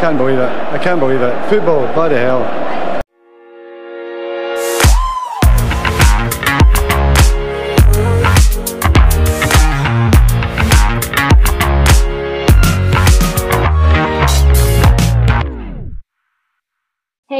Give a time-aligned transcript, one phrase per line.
[0.00, 0.48] can't believe it.
[0.48, 1.50] I can't believe it.
[1.50, 2.69] Football, bloody hell.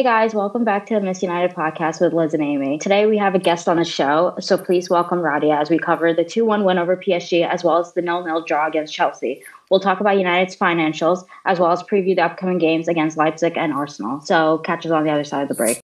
[0.00, 2.78] Hey guys, welcome back to the Miss United podcast with Liz and Amy.
[2.78, 6.14] Today we have a guest on the show, so please welcome Radia as we cover
[6.14, 9.42] the 2 1 win over PSG as well as the 0 0 draw against Chelsea.
[9.70, 13.74] We'll talk about United's financials as well as preview the upcoming games against Leipzig and
[13.74, 14.22] Arsenal.
[14.22, 15.82] So catch us on the other side of the break.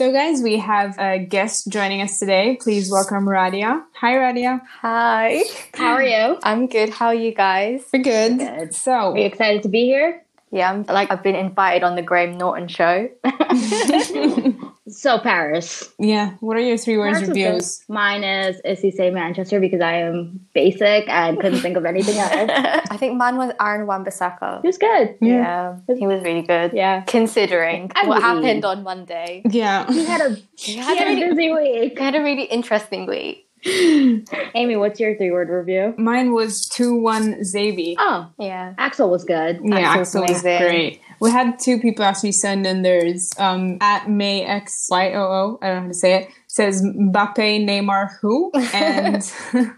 [0.00, 2.56] So, guys, we have a guest joining us today.
[2.58, 3.84] Please welcome Radia.
[3.96, 4.62] Hi, Radia.
[4.80, 5.42] Hi.
[5.74, 6.38] How are you?
[6.42, 6.88] I'm good.
[6.88, 7.84] How are you guys?
[7.92, 8.38] We're good.
[8.38, 8.74] Good.
[8.74, 10.24] So, Are you excited to be here?
[10.52, 13.08] Yeah, I'm like I've been invited on the Graham Norton show.
[14.88, 15.88] So, Paris.
[16.00, 17.84] yeah, what are your three words Paris was reviews?
[17.88, 22.50] Mine is Ici c'est Manchester because I am basic and couldn't think of anything else.
[22.90, 24.64] I think mine was Aaron Wan-Bissaka.
[24.64, 25.14] It was good.
[25.20, 26.72] Yeah, he was really good.
[26.72, 27.02] Yeah.
[27.02, 29.86] Considering I what mean- happened on Monday, Yeah.
[29.92, 31.98] He had a, he he had, had a a really, busy week.
[31.98, 33.46] he had a really interesting week.
[33.66, 35.94] Amy, what's your three word review?
[35.98, 37.94] Mine was 2 1 Zabi.
[37.98, 39.60] Oh, Yeah, Axel was good.
[39.62, 40.66] Yeah, Axel's Axel was amazing.
[40.68, 41.00] great.
[41.20, 43.34] We had two people actually send in theirs.
[43.38, 46.82] Um, at May X Y O O, I don't know how to say it, says
[46.82, 48.50] Mbappe, Neymar, who?
[48.72, 49.22] And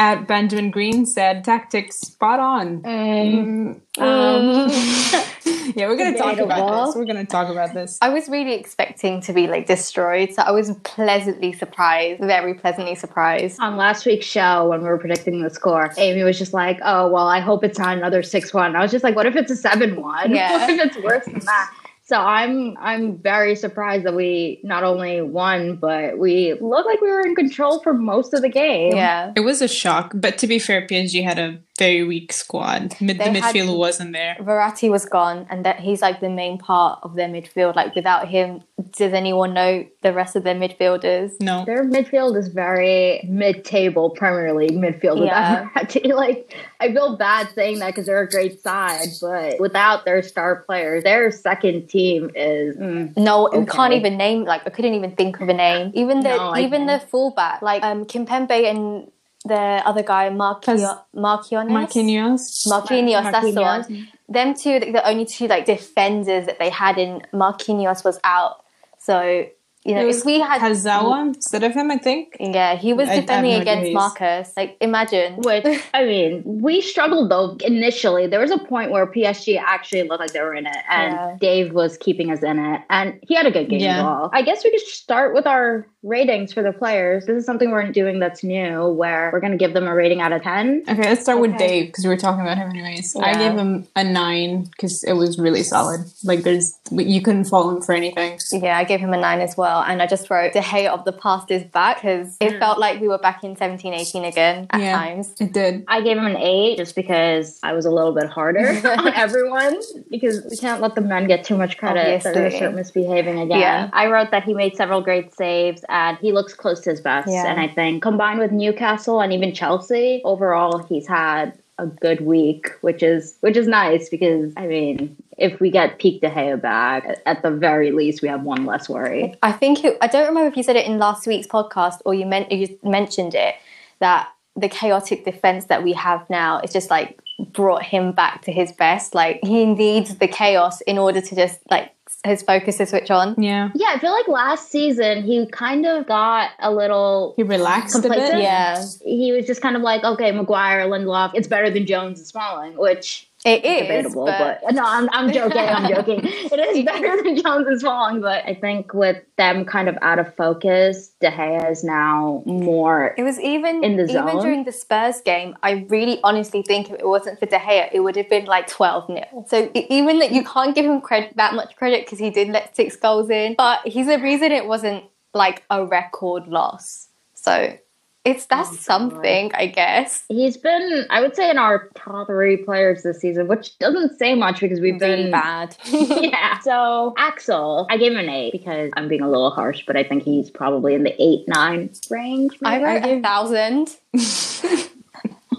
[0.00, 2.66] at Benjamin Green said tactics spot on.
[2.86, 4.70] Um, Mm, um,
[5.76, 6.86] yeah, we're gonna talk about Debatable.
[6.86, 6.96] this.
[6.96, 7.98] We're gonna talk about this.
[8.00, 12.94] I was really expecting to be like destroyed, so I was pleasantly surprised, very pleasantly
[12.94, 13.60] surprised.
[13.60, 17.08] on last week's show, when we were predicting the score, Amy was just like, "Oh
[17.10, 19.56] well, I hope it's not another six-one." I was just like, "What if it's a
[19.56, 20.30] seven-one?
[20.34, 20.52] Yeah.
[20.60, 21.70] What if it's worse than that?"
[22.10, 27.08] So I'm I'm very surprised that we not only won, but we looked like we
[27.08, 28.96] were in control for most of the game.
[28.96, 32.94] Yeah, It was a shock, but to be fair, PSG had a very weak squad.
[33.00, 34.36] Mid- the They midfield wasn't there.
[34.40, 37.74] Verratti was gone, and that he's like the main part of their midfield.
[37.74, 38.62] Like without him,
[39.00, 41.32] does anyone know the rest of their midfielders?
[41.40, 41.64] No.
[41.64, 45.24] Their midfield is very mid-table Premier League midfield.
[45.24, 45.68] Yeah.
[45.74, 46.12] Verratti.
[46.14, 50.62] like I feel bad saying that because they're a great side, but without their star
[50.66, 53.76] players, their second team is mm, No, you Okay.
[53.76, 54.44] can't even name.
[54.44, 55.92] Like I couldn't even think of a name.
[55.94, 57.10] Even the No, even the can't.
[57.10, 59.10] fullback, like um, Kimpembe and
[59.44, 61.00] the other guy, Marquinhos.
[61.14, 62.66] Marquinhos.
[62.66, 63.32] Marquinhos.
[63.32, 64.08] That's the one.
[64.28, 68.64] Them two, the only two like defenders that they had in Marquinhos was out.
[68.98, 69.46] So
[69.90, 72.36] you know, It was if we had Kazawa instead of him, I think.
[72.38, 73.92] yeah, he was I- I defending no against.
[73.92, 74.52] Marcus.
[74.56, 75.36] Like imagine.
[75.38, 75.64] Which
[75.94, 78.26] I mean, we struggled though initially.
[78.26, 81.36] There was a point where PSG actually looked like they were in it, and Yeah.
[81.40, 83.98] Dave was keeping us in it, and he had a good game Yeah.
[83.98, 84.30] as well.
[84.32, 87.26] I guess we could start with our ratings for the players.
[87.26, 90.20] This is something we're doing that's new, where we're going to give them a rating
[90.20, 90.82] out of ten.
[90.88, 93.14] Okay, let's start with Dave because we were talking about him anyways.
[93.16, 96.00] I gave him a nine because it was really solid.
[96.24, 98.38] Like, there's you couldn't fault him for anything.
[98.52, 99.79] Yeah, I gave him a nine as well.
[99.86, 102.58] And I just wrote the hate of the past is back because it mm.
[102.58, 104.98] felt like we were back in 17, 18 again at Yeah.
[104.98, 105.34] times.
[105.40, 105.84] It did.
[105.88, 108.68] I gave him an eight just because I was a little bit harder
[108.98, 109.80] on everyone
[110.10, 112.58] because we can't let the men get too much credit that they Obviously.
[112.58, 113.60] start misbehaving again.
[113.60, 113.90] Yeah.
[113.92, 117.28] I wrote that he made several great saves and he looks close to his best.
[117.28, 117.46] Yeah.
[117.46, 122.70] And I think combined with Newcastle and even Chelsea, overall he's had a good week,
[122.82, 127.20] which is which is nice because I mean, if we get peak De Gea back,
[127.26, 129.34] at- the very least we have one less worry.
[129.42, 132.12] I think it, I don't remember if you said it in last week's podcast or
[132.12, 133.54] you meant you mentioned it
[134.00, 138.52] that the chaotic defense that we have now is just like brought him back to
[138.52, 139.14] his best.
[139.14, 141.92] Like he needs the chaos in order to just like
[142.24, 143.40] his focus to switch on.
[143.40, 148.04] Yeah, Yeah, I feel like last season he kind of got a little he relaxed
[148.04, 148.38] a bit.
[148.40, 152.26] Yeah, he was just kind of like, okay, Maguire, Lindelof, it's better than Jones and
[152.26, 153.82] Smalling, which it is.
[153.82, 155.58] debatable, but, but, no, I'm, I'm joking.
[155.58, 156.20] I'm joking.
[156.24, 160.18] It is better than Jones and Smalling, but I think with them kind of out
[160.18, 163.14] of focus, De Gea is now more.
[163.16, 164.42] It was even In the even zone?
[164.42, 165.56] during the Spurs game.
[165.62, 168.66] I really honestly think if it wasn't for De Gea, it would have been like
[168.68, 172.28] twelve 0 So even that you can't give him credit that much credit because he
[172.30, 177.08] did let six goals in, but he's the reason it wasn't like a record loss.
[177.34, 177.78] So
[178.24, 178.80] it's that's Oh, God.
[178.80, 180.24] something, I guess.
[180.28, 184.34] He's been, I would say, in our top three players this season, which doesn't say
[184.34, 185.74] much because we've Really been bad.
[185.86, 186.58] yeah.
[186.60, 190.04] So Axel, I gave him an eight because I'm being a little harsh, but I
[190.04, 192.56] think he's probably in the eight nine range.
[192.62, 192.84] I maybe?
[192.84, 193.96] wrote I a give- thousand.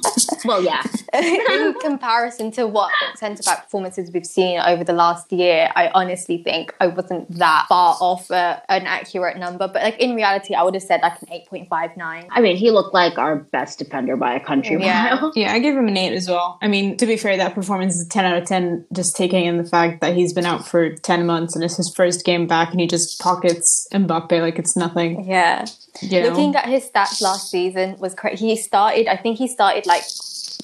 [0.45, 0.83] well, yeah.
[1.13, 6.41] in comparison to what centre back performances we've seen over the last year, I honestly
[6.43, 9.67] think I wasn't that far off uh, an accurate number.
[9.67, 12.27] But like in reality, I would have said like an eight point five nine.
[12.31, 15.15] I mean, he looked like our best defender by a country Yeah.
[15.15, 15.31] mile.
[15.41, 16.57] Yeah, I give him an eight as well.
[16.61, 19.45] I mean, to be fair, that performance is a 10 out of 10, just taking
[19.45, 22.47] in the fact that he's been out for 10 months and it's his first game
[22.47, 25.25] back and he just pockets Mbappe like it's nothing.
[25.25, 25.65] Yeah.
[26.01, 26.29] You know?
[26.29, 30.03] Looking at his stats last season was cra He started, I think he started like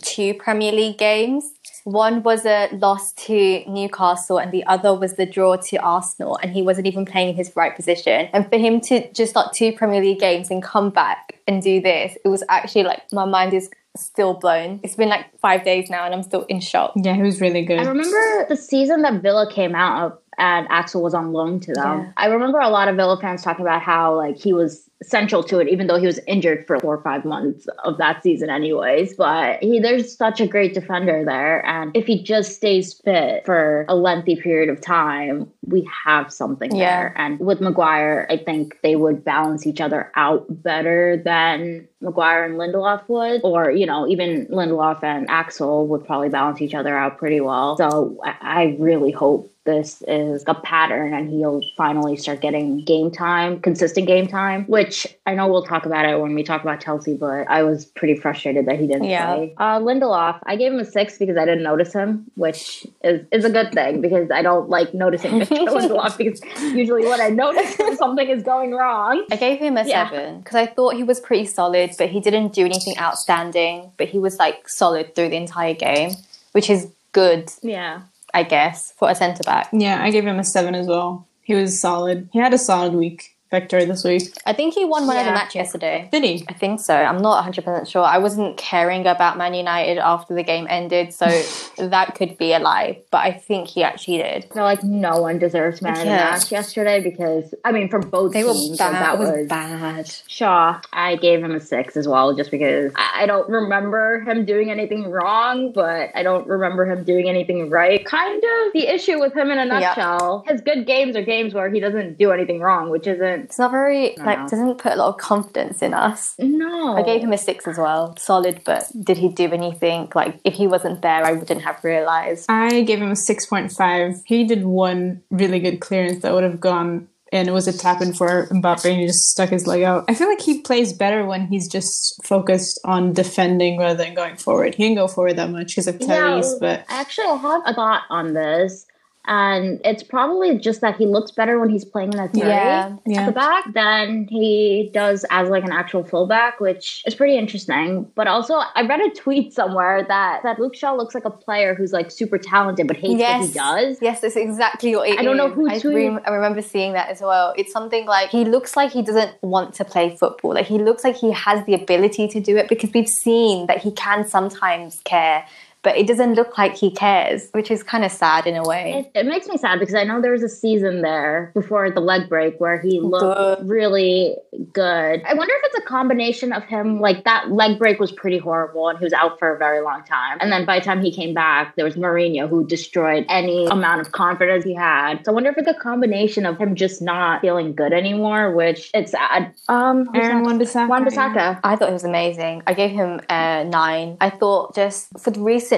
[0.01, 1.51] two Premier League games.
[1.83, 6.51] One was a loss to Newcastle, and the other was the draw to Arsenal, and
[6.51, 8.27] he wasn't even playing in his right position.
[8.33, 11.80] And for him to just start two Premier League games and come back and do
[11.80, 14.81] this, it was actually like my mind is still blown.
[14.83, 16.91] It's been like five days now, and I'm still in shock.
[16.97, 17.80] yeah, he was really good.
[17.80, 21.73] I remember the season that Villa came out of and Axel was on loan to
[21.73, 22.00] them.
[22.00, 22.12] Yeah.
[22.18, 25.59] I remember a lot of Villa fans talking about how like he was central to
[25.59, 29.15] it, even though he was injured for four or five months of that season, anyways.
[29.15, 33.85] But he there's such a great defender there, and if he just stays fit for
[33.88, 36.85] a lengthy period of time, we have something Yeah.
[36.85, 37.13] there.
[37.17, 42.55] And with Maguire, I think they would balance each other out better than Maguire and
[42.55, 47.17] Lindelof would, or you know, even Lindelof and Axel would probably balance each other out
[47.17, 47.77] pretty well.
[47.77, 53.11] So I, I really hope this is a pattern and he'll finally start getting game
[53.11, 54.87] time, consistent game time, which
[55.25, 58.16] I know we'll talk about it when we talk about Chelsea, but I was pretty
[58.16, 59.34] frustrated that he didn't Yeah.
[59.36, 59.54] play.
[59.57, 63.45] Uh, Lindelof, I gave him a six because I didn't notice him, which is, is
[63.45, 66.42] a good thing because I don't like noticing Victor Lindelof because
[66.74, 69.25] usually when I notice him, something is going wrong.
[69.31, 70.10] I gave him a Yeah.
[70.10, 73.92] seven because I thought he was pretty solid, but he didn't do anything outstanding.
[73.98, 76.12] But he was like solid through the entire game,
[76.54, 78.01] which is good, Yeah.
[78.33, 79.69] I guess, for a centre back.
[79.72, 81.25] yeah, I gave him a 7 as well.
[81.44, 82.30] He was solid.
[82.33, 84.33] He had a solid week, Victor, this week.
[84.45, 85.33] I think he won one of the Yeah.
[85.35, 86.09] match yesterday.
[86.11, 86.45] Did he?
[86.49, 86.94] I think so.
[86.94, 88.03] I'm not 100% sure.
[88.03, 91.27] I wasn't caring about Man United after the game ended, so
[91.77, 92.99] that could be a lie.
[93.09, 94.47] But I think he actually did.
[94.53, 96.31] So, like no one deserves man United Yeah.
[96.31, 98.91] match yesterday because I mean from both They were teams bad.
[98.91, 100.11] like, that was, was bad.
[100.27, 100.81] Shaw.
[100.91, 104.69] I gave him a six as well, just because I I don't remember him doing
[104.71, 108.05] anything wrong, but I don't remember him doing anything right.
[108.05, 109.79] Kind of the issue with him in a Yeah.
[109.79, 110.44] nutshell.
[110.47, 113.72] His good games are games where he doesn't do anything wrong, which isn't It's not
[113.72, 114.25] very No.
[114.25, 116.36] like doesn't put a lot of confidence in us.
[116.39, 116.95] no.
[116.98, 118.62] I gave him a six as well, solid.
[118.66, 120.12] But did he do anything?
[120.16, 122.45] Like if he wasn't there, I wouldn't have realized.
[122.50, 124.22] I gave him a 6.5.
[124.25, 128.01] He did one really good clearance that would have gone and it was a tap
[128.01, 130.06] in for Mbappe and he just stuck his leg out.
[130.07, 134.38] I feel like he plays better when he's just focused on defending rather than going
[134.38, 134.75] forward.
[134.75, 137.74] He didn't go forward that much because of Tyrese, but I actually, I have a
[137.74, 138.86] thought on this.
[139.27, 142.95] And it's probably just that he looks better when he's playing in a theory Yeah,
[143.06, 143.21] yeah.
[143.21, 148.09] at the back than he does as like an actual fullback, which is pretty interesting.
[148.15, 151.75] But also, I read a tweet somewhere that that Luke Shaw looks like a player
[151.75, 153.97] who's like super talented but hates what he does.
[154.01, 156.94] Yes, that's exactly what it I don't know who I, tweeted- rem- I remember seeing
[156.94, 157.53] that as well.
[157.57, 160.53] It's something like he looks like he doesn't want to play football.
[160.53, 163.80] Like he looks like he has the ability to do it because we've seen that
[163.80, 165.45] he can sometimes care,
[165.88, 169.10] but it doesn't look like he cares, which is kind of sad in a way.
[169.16, 172.01] It, it makes me sad because I know there was a season there before the
[172.01, 173.69] leg break where he looked Good.
[173.69, 174.36] really
[174.74, 175.24] good.
[175.24, 178.89] I wonder if it's a combination of him, like that leg break was pretty horrible
[178.89, 180.39] and he was out for a very long time.
[180.42, 184.01] And then by the time he came back, there was Mourinho who destroyed any amount
[184.01, 185.24] of confidence he had.
[185.24, 188.92] So I wonder if it's a combination of him just not feeling good anymore, which
[188.94, 189.54] it's sad.
[189.69, 190.75] Um, Aaron next?
[190.75, 190.90] Wan-Bissaka.
[190.90, 191.60] Wan-Bissaka.
[191.63, 192.63] I thought he was amazing.
[192.68, 194.18] I gave him a nine.
[194.19, 195.76] I thought just for recently,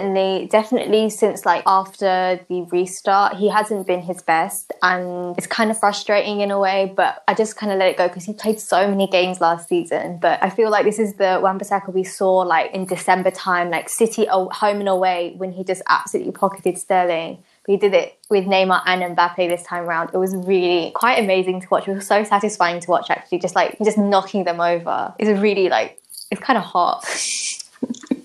[0.49, 5.79] definitely since like after the restart, he hasn't been his best, and it's kind of
[5.79, 6.91] frustrating in a way.
[6.95, 9.69] But I just kind of let it go because he played so many games last
[9.69, 10.17] season.
[10.21, 13.89] But I feel like this is the Wan-Bissaka we saw like in December time, like
[13.89, 17.43] City home and away when he just absolutely pocketed Sterling.
[17.67, 20.09] He did it with Neymar and Mbappe this time around.
[20.13, 21.87] It was really quite amazing to watch.
[21.87, 25.13] It was so satisfying to watch actually, just like just knocking them over.
[25.19, 27.05] It's really like it's kind of hot.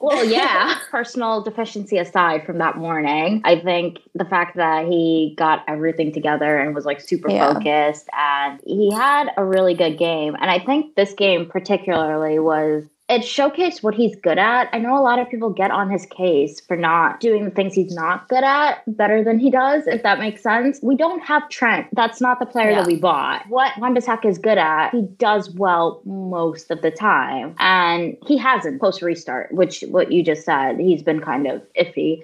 [0.00, 0.74] Well, yeah.
[0.90, 6.58] Personal deficiency aside from that morning, I think the fact that he got everything together
[6.58, 7.54] and was like super Yeah.
[7.54, 10.36] focused and he had a really good game.
[10.38, 14.68] And I think this game particularly was it showcased what he's good at.
[14.72, 17.74] I know a lot of people get on his case for not doing the things
[17.74, 20.80] he's not good at better than he does, if that makes sense.
[20.82, 21.86] We don't have Trent.
[21.92, 22.80] That's not the player Yeah.
[22.80, 23.44] that we bought.
[23.48, 27.54] What Wan-Bissaka is good at, he does well most of the time.
[27.58, 32.22] And he hasn't post restart, which what you just said, he's been kind of iffy.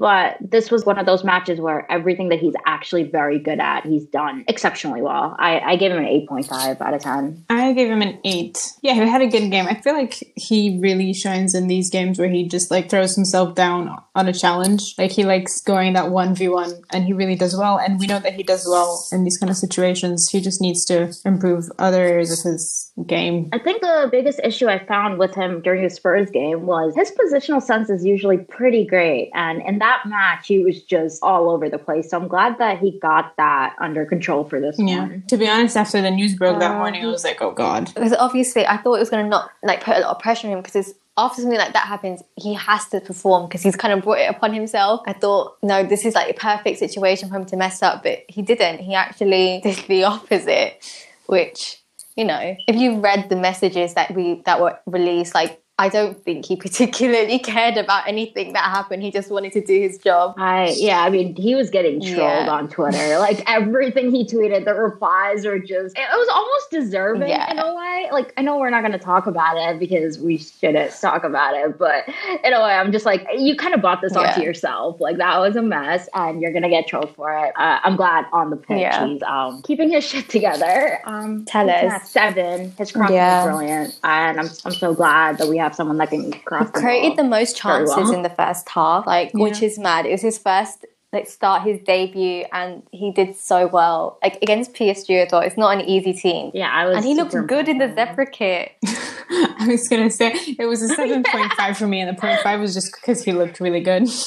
[0.00, 3.84] But this was one of those matches where everything that he's actually very good at,
[3.84, 5.36] he's done exceptionally well.
[5.38, 7.44] I, I gave him an 8.5 out of 10.
[7.50, 8.72] I gave him an eight.
[8.80, 9.66] Yeah, he had a good game.
[9.66, 13.54] I feel like he really shines in these games where he just like throws himself
[13.54, 14.94] down on a challenge.
[14.96, 17.78] Like he likes going that one v one, and he really does well.
[17.78, 20.30] And we know that he does well in these kind of situations.
[20.30, 23.50] He just needs to improve other areas of his game.
[23.52, 27.10] I think the biggest issue I found with him during the Spurs game was his
[27.12, 29.30] positional sense is usually pretty great.
[29.34, 32.10] And in that match, he was just all over the place.
[32.10, 35.00] So I'm glad that he got that under control for this Yeah.
[35.00, 35.24] one.
[35.28, 37.92] To be honest, after the news broke that Uh, morning, I was like, oh god.
[37.94, 40.46] because obviously I thought it was going to not like put a lot of pressure
[40.48, 43.92] on him because after something like that happens, he has to perform because he's kind
[43.92, 45.02] of brought it upon himself.
[45.06, 48.20] I thought, no, this is like a perfect situation for him to mess up, but
[48.28, 48.78] he didn't.
[48.78, 50.82] He actually did the opposite,
[51.26, 51.76] which
[52.16, 55.60] you know, if you read the messages that we that were released, like.
[55.80, 59.02] I don't think he particularly cared about anything that happened.
[59.02, 60.34] He just wanted to do his job.
[60.38, 62.50] I yeah, I mean, he was getting trolled Yeah.
[62.50, 63.18] on Twitter.
[63.18, 67.50] Like everything he tweeted, the replies are just it was almost deserving Yeah.
[67.50, 68.08] in a way.
[68.12, 71.78] Like I know we're not gonna talk about it because we shouldn't talk about it,
[71.78, 72.04] but
[72.44, 74.46] in a way, I'm just like you kind of bought this onto Yeah.
[74.46, 75.00] yourself.
[75.00, 77.52] Like that was a mess, and you're gonna get trolled for it.
[77.56, 81.00] Uh, I'm glad on the pitch he's um keeping his shit together.
[81.06, 82.02] Um, Telles.
[82.04, 82.72] seven.
[82.78, 83.40] His Yeah.
[83.40, 86.70] is brilliant, and I'm I'm so glad that we have someone that can cross.
[86.70, 87.30] the created the ball.
[87.30, 88.12] most chances well.
[88.12, 90.06] in the first half, like which is mad.
[90.06, 94.18] It was his first like start his debut, and he did so well.
[94.22, 96.52] Like against PSG, I thought it's not an easy team.
[96.54, 96.96] Yeah, I was.
[96.96, 98.72] And he looked good in the impressed zebra kit.
[99.32, 102.40] I was gonna say it was a seven point five for me, and the point
[102.40, 104.08] five was just because he looked really good.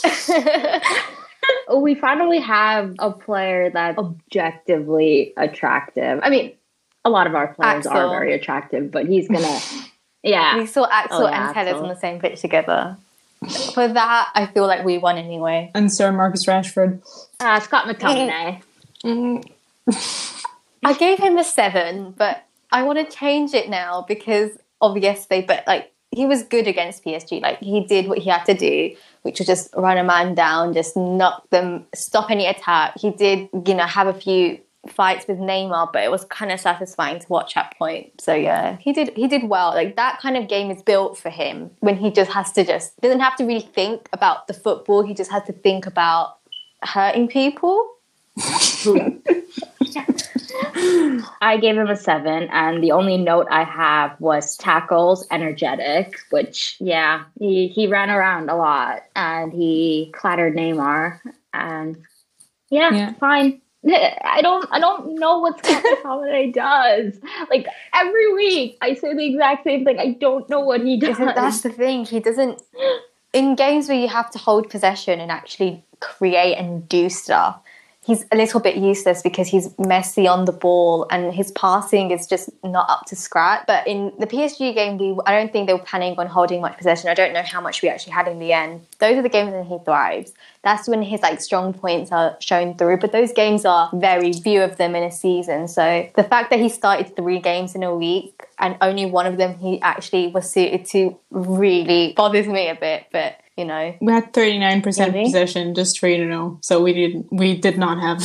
[1.68, 4.06] Oh, we finally have a player that's oh.
[4.06, 6.20] objectively attractive.
[6.22, 6.54] I mean,
[7.06, 9.60] a lot of our players are very attractive, but he's gonna,
[10.24, 10.58] yeah.
[10.58, 11.84] We saw Axel Oh, yeah, and Telles Axel.
[11.84, 12.98] on the same pitch together.
[13.74, 15.70] For that, I feel like we won anyway.
[15.76, 17.02] and Sir Marcus Rashford.
[17.42, 18.62] Uh, Scott McTominay.
[20.86, 24.52] I gave him a seven, but I want to change it now because
[24.82, 25.46] of yesterday.
[25.46, 27.42] But like he was good against PSG.
[27.42, 30.74] Like he did what he had to do, which was just run a man down,
[30.74, 32.94] just knock them, stop any attack.
[33.00, 34.60] He did, you know, have a few
[34.90, 38.20] fights with Neymar, but it was kind of satisfying to watch at point.
[38.20, 39.70] So yeah, he did he did well.
[39.74, 43.00] Like that kind of game is built for him when he just has to just
[43.02, 45.02] doesn't have to really think about the football.
[45.04, 46.38] He just has to think about
[46.82, 47.90] hurting people.
[51.42, 56.18] I gave him a seven, and the only note I have was tackles, energetic.
[56.30, 61.20] Which, yeah, he he ran around a lot, and he clattered Neymar,
[61.54, 61.98] and
[62.70, 63.14] yeah, Yeah.
[63.14, 63.62] fine.
[63.86, 67.20] I don't I don't know what Scott McTominay does.
[67.50, 70.00] Like every week, I say the exact same thing.
[70.00, 71.18] I don't know what he does.
[71.18, 72.06] That's the thing?
[72.06, 72.62] He doesn't.
[73.34, 77.60] In games where you have to hold possession and actually create and do stuff,
[78.06, 82.28] he's a little bit useless because he's messy on the ball and his passing is
[82.28, 83.64] just not up to scratch.
[83.66, 86.78] But in the PSG game, we I don't think they were planning on holding much
[86.78, 87.10] possession.
[87.10, 88.86] I don't know how much we actually had in the end.
[89.00, 90.34] Those are the games when he thrives.
[90.64, 92.98] That's when his like strong points are shown through.
[92.98, 95.68] But those games are very few of them in a season.
[95.68, 99.38] So the fact that he started three games in a week and only one of
[99.38, 103.06] them he actually was suited to really bothers me a bit.
[103.12, 105.26] But you know, We had thirty nine percent Maybe.
[105.26, 106.60] possession, just for you to know.
[106.62, 108.20] So we did we did not have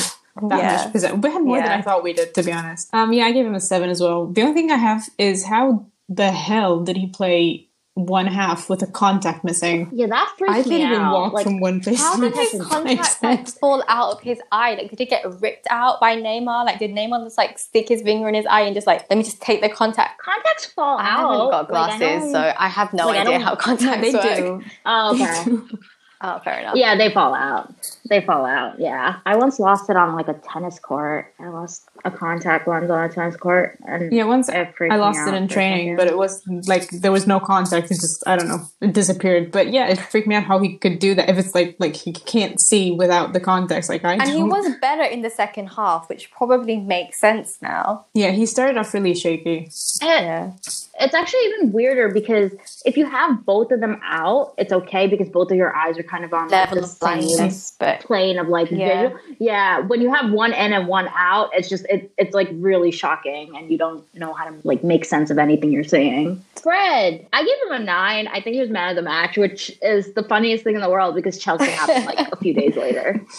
[0.48, 0.76] that Yeah.
[0.76, 1.20] much possession.
[1.20, 2.88] We had more than I thought we did, to be honest.
[2.94, 4.26] Um, yeah, I gave him a seven as well.
[4.26, 7.67] The only thing I have is how the hell did he play
[8.06, 9.90] one half with a contact missing?
[9.92, 11.12] yeah, that freaks I me can't even out.
[11.12, 14.20] walk Like, from one place how to the did his contact like, fall out of
[14.20, 14.74] his eye?
[14.74, 16.64] Like, did it get ripped out by Neymar?
[16.64, 19.16] Like, did Neymar just like stick his finger in his eye and just like, let
[19.16, 20.20] me just take the contact?
[20.20, 21.32] contacts fall I out.
[21.32, 24.36] haven't got Like, I glasses, so I have no like, idea how contacts they work.
[24.36, 24.62] do.
[24.86, 25.76] Oh, okay.
[26.20, 26.74] Oh, fair enough.
[26.74, 27.72] Yeah, they fall out.
[28.08, 28.78] They fall out.
[28.80, 31.32] Yeah, I once lost it on like a tennis court.
[31.38, 35.26] I lost a contact lens on a tennis court, and Yeah, once it I lost
[35.28, 37.86] it in training, but it was like there was no contact.
[37.90, 39.50] It just I don't know, it disappeared.
[39.52, 41.96] But yeah, it freaked me out how he could do that if it's like like
[41.96, 43.88] he can't see without the contacts.
[43.88, 44.48] Like I And he don't.
[44.48, 48.06] was better in the second half, which probably makes sense now.
[48.14, 49.68] yeah, he started off really shaky.
[50.00, 50.52] And Yeah.
[51.00, 52.52] it's actually even weirder because
[52.84, 56.02] if you have both of them out, it's okay because both of your eyes are
[56.02, 59.08] kind of on like, Level the of same blindness, but plane of like Yeah.
[59.08, 59.20] visual.
[59.38, 62.90] Yeah, when you have one in and one out, it's just it, it's like really
[62.90, 66.44] shocking, and you don't know how to like make sense of anything you're seeing.
[66.62, 68.28] Fred, I gave him a nine.
[68.28, 70.90] I think he was man of the match, which is the funniest thing in the
[70.90, 73.20] world because Chelsea happened like a few days later.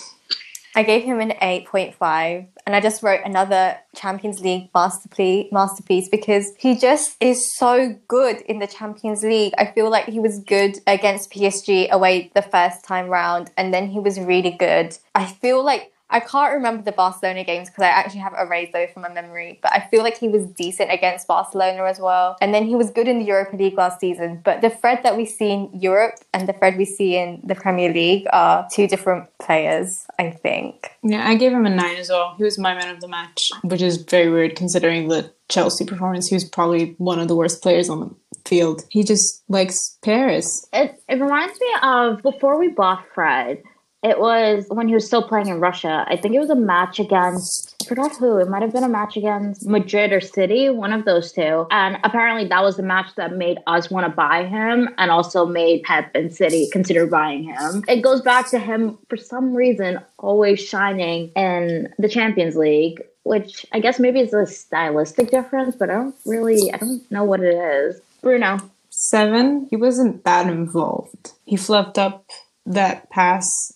[0.76, 6.54] I gave him an 8.5 and I just wrote another Champions League masterpiece masterpiece because
[6.58, 9.54] he just is so good in the Champions League.
[9.58, 13.90] I feel like he was good against PSG away the first time round and then
[13.90, 14.98] he was really good.
[15.16, 18.90] I feel like I can't remember the Barcelona games because I actually have erased those
[18.92, 22.38] from my memory, but I feel like he was decent against Barcelona as well.
[22.42, 24.42] And then he was good in the Europa League last season.
[24.44, 27.56] But the Fred that we see in Europe and the Fred we see in the
[27.56, 30.92] Premier League are two different players, I think.
[31.04, 32.36] Yeah, I gave him a nine as well.
[32.38, 36.28] He was my man of the match, which is very weird considering the Chelsea performance.
[36.28, 38.84] He was probably one of the worst players on the field.
[38.90, 40.68] He just likes Paris.
[40.74, 43.62] It, it reminds me of before we bought Fred.
[44.02, 46.06] It was when he was still playing in Russia.
[46.08, 48.38] I think it was a match against, I forgot who.
[48.38, 51.68] It might have been a match against Madrid or City, one of those two.
[51.70, 55.46] And apparently that was the match that made us want to buy him and also
[55.46, 57.84] made Pep and City consider buying him.
[57.90, 63.66] It goes back to him, for some reason, always shining in the Champions League, which
[63.74, 67.42] I guess maybe is a stylistic difference, but I don't really, I don't know what
[67.42, 68.00] it is.
[68.22, 68.60] Bruno.
[68.92, 71.34] Seven, he wasn't that involved.
[71.46, 72.26] He fluffed up
[72.66, 73.74] that pass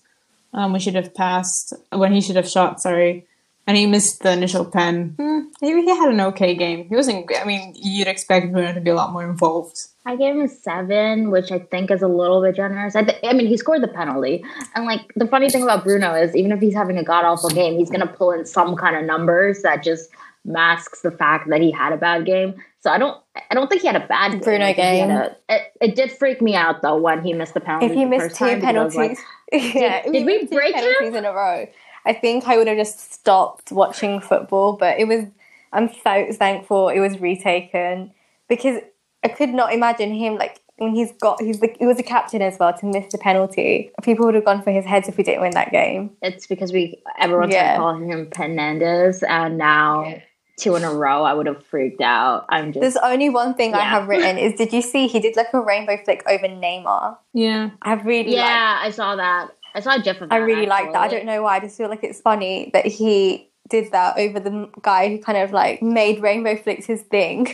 [0.54, 2.82] um, we should have passed when he should have shot.
[2.82, 3.26] Sorry,
[3.66, 5.16] and he missed the initial pen.
[5.18, 6.88] Hmm, maybe he had an okay game.
[6.90, 7.30] He wasn't.
[7.40, 9.88] I mean, you'd expect Bruno to be a lot more involved.
[10.06, 12.96] I gave him a seven, which I think is a little bit generous.
[12.96, 14.44] I, th- I mean, he scored the penalty,
[14.76, 17.50] and like the funny thing about Bruno is, even if he's having a god awful
[17.50, 20.10] game, he's gonna pull in some kind of numbers that just
[20.46, 22.56] masks the fact that he had a bad game.
[22.82, 23.18] So I don't,
[23.50, 24.40] I don't think he had a bad game.
[24.42, 25.10] Bruno game.
[25.10, 27.86] A, it, it, did freak me out though when he missed the penalty.
[27.86, 29.18] If he missed two penalties, like,
[29.76, 31.68] yeah, did, did we break penalties in a row?
[32.06, 34.74] I think I would have just stopped watching football.
[34.74, 35.26] But it was,
[35.72, 38.12] I'm so thankful it was retaken
[38.50, 38.82] because
[39.24, 42.42] I could not imagine him like when he's got he's the, he was a captain
[42.42, 43.92] as well to miss the penalty.
[44.02, 46.12] People would have gone for his heads if we didn't win that game.
[46.22, 47.78] It's because we everyone's yeah.
[47.78, 50.22] calling him Penendez, and now.
[50.58, 52.46] Yeah two in a row, I would have freaked out.
[52.50, 52.82] I'm just.
[52.82, 53.80] There's only one thing yeah.
[53.80, 57.18] I have written is did you see he did like a rainbow flick over Neymar?
[57.34, 57.72] Yeah.
[57.82, 59.50] I really Yeah, I saw that.
[59.76, 60.36] I saw a gif of that.
[60.36, 61.02] I really like that.
[61.02, 61.58] I don't know why.
[61.58, 65.38] I just feel like it's funny that he did that over the guy who kind
[65.38, 67.48] of like made rainbow flicks his thing.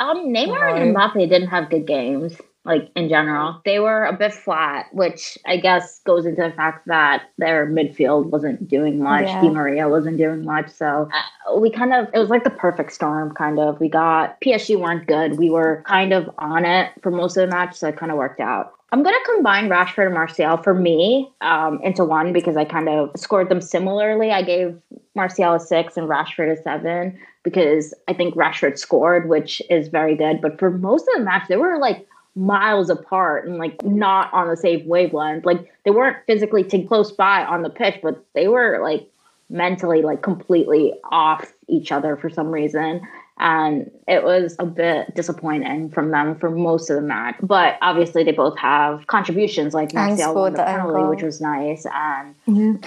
[0.00, 2.36] Um, Neymar and Mbappe didn't have good games
[2.68, 3.60] like in general.
[3.64, 8.26] They were a bit flat, which I guess goes into the fact that their midfield
[8.26, 9.24] wasn't doing much.
[9.24, 9.40] Yeah.
[9.40, 10.68] Di Maria wasn't doing much.
[10.70, 13.80] So uh, we kind of, it was like the perfect storm, kind of.
[13.80, 15.38] We got PSG weren't good.
[15.38, 17.74] We were kind of on it for most of the match.
[17.74, 18.74] So it kind of worked out.
[18.90, 22.88] I'm going to combine Rashford and Martial for me um, into one because I kind
[22.88, 24.30] of scored them similarly.
[24.30, 24.80] I gave
[25.14, 30.16] Martial a six and Rashford a seven because I think Rashford scored, which is very
[30.16, 30.40] good.
[30.40, 34.48] But for most of the match, they were like miles apart and like not on
[34.48, 35.44] the same wavelength.
[35.44, 39.08] Like they weren't physically too close by on the pitch, but they were like
[39.50, 43.00] mentally like completely off each other for some reason
[43.38, 47.36] and it was a bit disappointing from them for most of the match.
[47.42, 52.34] But obviously, they both have contributions like Martial won the penalty, which was nice, and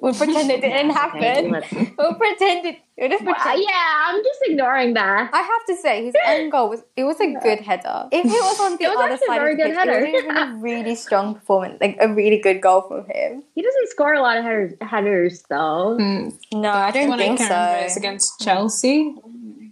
[0.00, 1.50] we'll pretend it didn't happen.
[1.98, 2.78] we'll pretend it.
[2.96, 3.44] We'll just pretend.
[3.44, 5.30] Well, yeah, I'm just ignoring that.
[5.32, 8.08] I have to say, his end goal was it was a good header.
[8.12, 9.92] If it was on the was other side of the pitch, header.
[9.92, 13.42] it would have been a really strong performance, like a really good goal from him.
[13.54, 15.96] He doesn't score a lot of headers, headers though.
[15.98, 16.34] Mm.
[16.52, 17.86] No, I don't think so.
[17.96, 19.14] against Chelsea.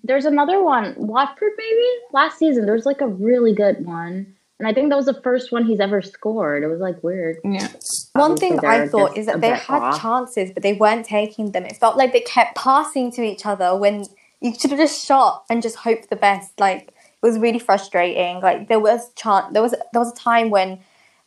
[0.08, 2.66] There's another one, Watford maybe last season.
[2.66, 4.34] There's like a really good one.
[4.58, 6.64] And I think that was the first one he's ever scored.
[6.64, 7.36] It was like weird.
[7.44, 7.68] Yeah.
[8.14, 10.00] One thing I thought is that they had off.
[10.00, 11.64] chances, but they weren't taking them.
[11.64, 14.06] It felt like they kept passing to each other when
[14.40, 16.58] you should have just shot and just hoped the best.
[16.58, 18.40] Like it was really frustrating.
[18.40, 20.80] Like there was chance there was there was a time when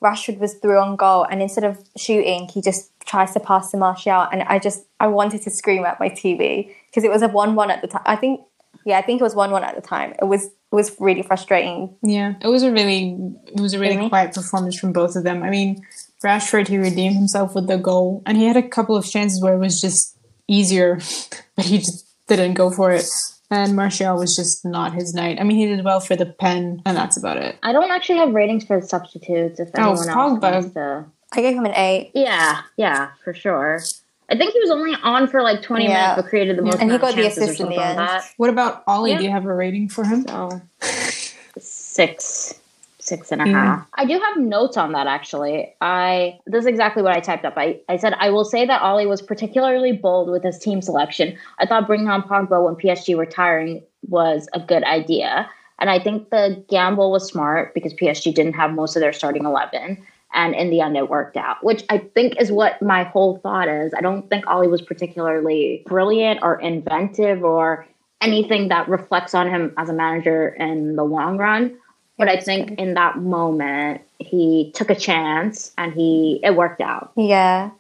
[0.04, 3.78] Rashford was through on goal and instead of shooting, he just tries to pass to
[3.78, 7.30] Martial and I just I wanted to scream at my TV because it was a
[7.30, 8.04] one one at the time.
[8.06, 8.42] I think
[8.86, 10.14] yeah, I think it was one one at the time.
[10.20, 11.96] It was it was really frustrating.
[12.02, 13.18] Yeah, it was a really
[13.48, 14.10] it was a really mm-hmm.
[14.10, 15.44] quiet performance from both of them.
[15.44, 15.86] I mean,
[16.24, 19.54] Rashford he redeemed himself with the goal, and he had a couple of chances where
[19.54, 20.18] it was just
[20.48, 21.00] easier,
[21.56, 23.06] but he just didn't go for it.
[23.50, 25.38] And Martial was just not his night.
[25.38, 27.58] I mean, he did well for the pen, and that's about it.
[27.64, 29.60] I don't actually have ratings for the substitutes.
[29.60, 32.12] If oh, anyone else wants to, I gave him an eight.
[32.14, 33.82] Yeah, yeah, for sure.
[34.32, 35.90] I think he was only on for like 20 yeah.
[35.90, 36.80] minutes, but created the most.
[36.80, 37.98] And he got the assist in the end.
[37.98, 39.10] Like what about Ole?
[39.10, 39.18] Yeah.
[39.18, 40.26] Do you have a rating for him?
[40.26, 40.62] So,
[41.60, 42.54] six,
[43.00, 43.54] six and a yeah.
[43.54, 43.88] half.
[43.96, 45.76] I do have notes on that actually.
[45.82, 47.56] I this is exactly what I typed up.
[47.58, 51.38] I, I said I will say that Ole was particularly bold with his team selection.
[51.60, 55.50] I thought bringing on Pogba when PSG were tiring was a good idea.
[55.80, 59.46] And I think the gamble was smart because PSG didn't have most of their starting
[59.46, 59.98] 11.
[60.34, 63.68] And in the end, it worked out, which I think is what my whole thought
[63.68, 63.94] is.
[63.94, 67.86] I don't think Ole was particularly brilliant or inventive or
[68.22, 71.78] anything that reflects on him as a manager in the long run.
[72.18, 77.12] But I think in that moment, he took a chance and he it worked out.
[77.18, 77.72] Yeah.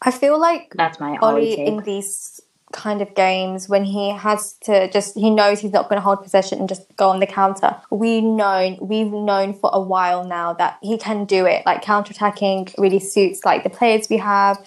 [0.00, 1.58] I feel like That's my Ole take.
[1.58, 2.40] in these
[2.72, 6.22] kind of games when he has to just he knows he's not going to hold
[6.22, 7.76] possession and just go on the counter.
[7.90, 11.64] We known we've known for a while now that he can do it.
[11.64, 14.58] Like counter-attacking really suits like the players we have,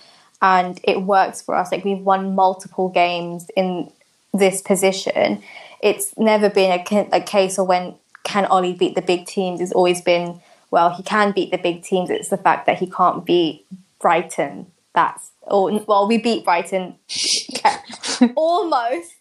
[0.41, 1.71] and it works for us.
[1.71, 3.91] Like we've won multiple games in
[4.33, 5.43] this position.
[5.81, 9.61] It's never been a, a case of when can Ole beat the big teams.
[9.61, 12.09] It's always been well he can beat the big teams.
[12.09, 13.65] It's the fact that he can't beat
[13.99, 14.67] Brighton.
[14.93, 16.95] That's or well we beat Brighton
[18.35, 19.13] almost.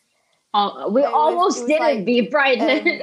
[0.54, 3.02] Uh, we almost was didn't like, beat Brighton.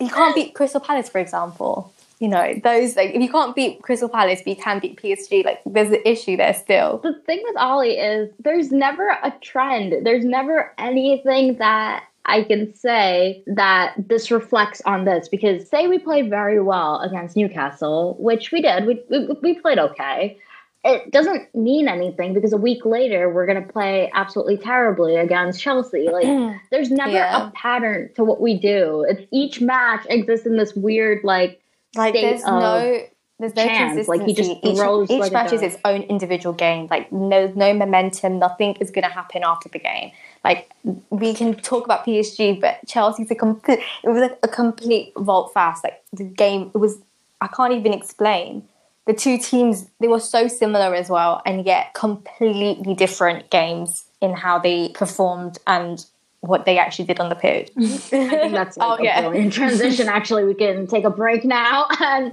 [0.00, 1.92] You can't beat Crystal Palace, for example.
[2.20, 5.44] You know those like if you can't beat Crystal Palace, but you can beat PSG.
[5.44, 6.98] Like there's an issue there still.
[6.98, 10.04] the thing with Ole is there's never a trend.
[10.04, 15.98] There's never anything that I can say that this reflects on this because say we
[15.98, 18.86] played very well against Newcastle, which we did.
[18.86, 20.38] We we, we played okay.
[20.82, 25.60] It doesn't mean anything because a week later we're going to play absolutely terribly against
[25.60, 26.08] Chelsea.
[26.12, 27.48] Like there's never Yeah.
[27.48, 29.04] a pattern to what we do.
[29.08, 31.60] It's each match exists in this weird like
[31.96, 33.02] Like state there's no
[33.38, 34.06] there's no chance.
[34.06, 36.88] Like, he just throws each each like match is its own individual game.
[36.90, 38.38] Like no no momentum.
[38.38, 40.12] Nothing is going to happen after the game.
[40.44, 40.70] Like
[41.10, 43.80] we can talk about PSG, but Chelsea's a complete.
[44.04, 45.80] It was like a complete volte-face.
[45.84, 46.98] Like the game, it was.
[47.40, 48.66] I can't even explain.
[49.10, 54.32] The two teams they were so similar as well, and yet completely different games in
[54.34, 56.06] how they performed and
[56.42, 57.72] what they actually did on the pitch.
[57.78, 59.20] I think that's like Oh, a yeah.
[59.22, 60.06] brilliant transition.
[60.18, 62.32] Actually, we can take a break now and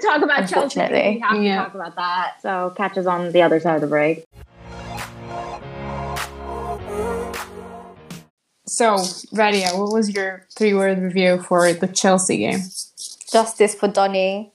[0.00, 0.78] talk about Chelsea.
[0.78, 1.14] Unfortunately.
[1.14, 1.56] We have to Yeah.
[1.56, 2.34] talk about that.
[2.40, 4.22] So catch us on the other side of the break.
[8.64, 8.94] So,
[9.34, 12.60] Radia, what was your three word review for the Chelsea game?
[13.32, 14.52] Justice for Donny.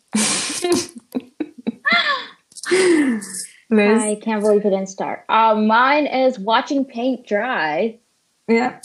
[2.72, 4.02] Liz?
[4.02, 5.26] I can't believe it didn't start.
[5.30, 7.98] Uh, mine is watching paint dry.
[8.48, 8.80] Yeah.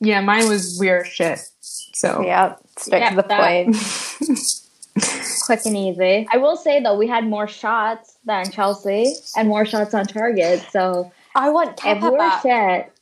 [0.00, 1.40] Yeah, mine was weird shit.
[1.60, 3.76] So, Yeah, straight Yeah, to the that- point.
[5.46, 6.26] Quick and easy.
[6.32, 10.64] I will say though, we had more shots than Chelsea and more shots on target.
[10.70, 12.92] So I want if Kepa we're back.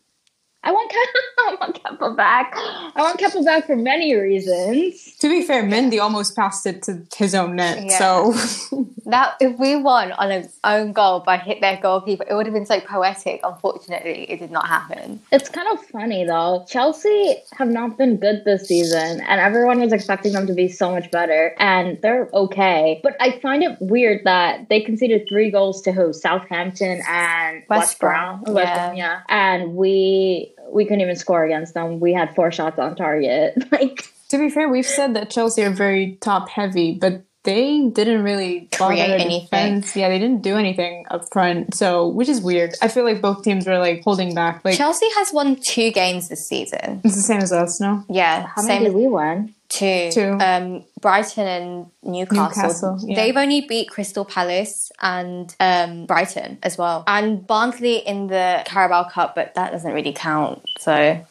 [0.64, 2.52] Set, I want Kepa, I want Kepa back.
[2.56, 5.16] I want Kepa back for many reasons.
[5.18, 7.84] to be fair, Mendy almost passed it to his own net.
[7.84, 7.98] Yeah.
[7.98, 12.46] So, That if we won on an own goal by hit their goalkeeper, it would
[12.46, 13.40] have been so poetic.
[13.44, 15.20] Unfortunately, it did not happen.
[15.30, 16.64] It's kind of funny though.
[16.68, 20.90] Chelsea have not been good this season, and everyone was expecting them to be so
[20.90, 23.00] much better, and they're okay.
[23.02, 26.12] But I find it weird that they conceded three goals to who?
[26.12, 28.42] Southampton and West West, Brom.
[28.42, 28.86] Brom, West yeah.
[28.86, 29.20] Brom, yeah.
[29.28, 32.00] And we we couldn't even score against them.
[32.00, 33.54] We had four shots on target.
[33.72, 38.22] like to be fair, we've said that Chelsea are very top heavy, but they didn't
[38.22, 39.42] really bother Create anything.
[39.42, 39.94] defense.
[39.94, 41.74] Yeah, they didn't do anything up front.
[41.74, 42.74] So, which is weird.
[42.80, 44.64] I feel like both teams were like holding back.
[44.64, 47.02] Like, Chelsea has won two games this season.
[47.04, 48.02] it's the same as us, no?
[48.08, 49.54] Yeah, how same many as did we win?
[49.78, 50.10] Two.
[50.12, 50.38] Two.
[50.40, 52.44] Um, Brighton and Newcastle.
[52.44, 53.16] Newcastle, yeah.
[53.16, 59.04] They've only beat Crystal Palace and um, Brighton as well, and Barnsley in the Carabao
[59.10, 60.62] Cup, but that doesn't really count.
[60.78, 61.24] So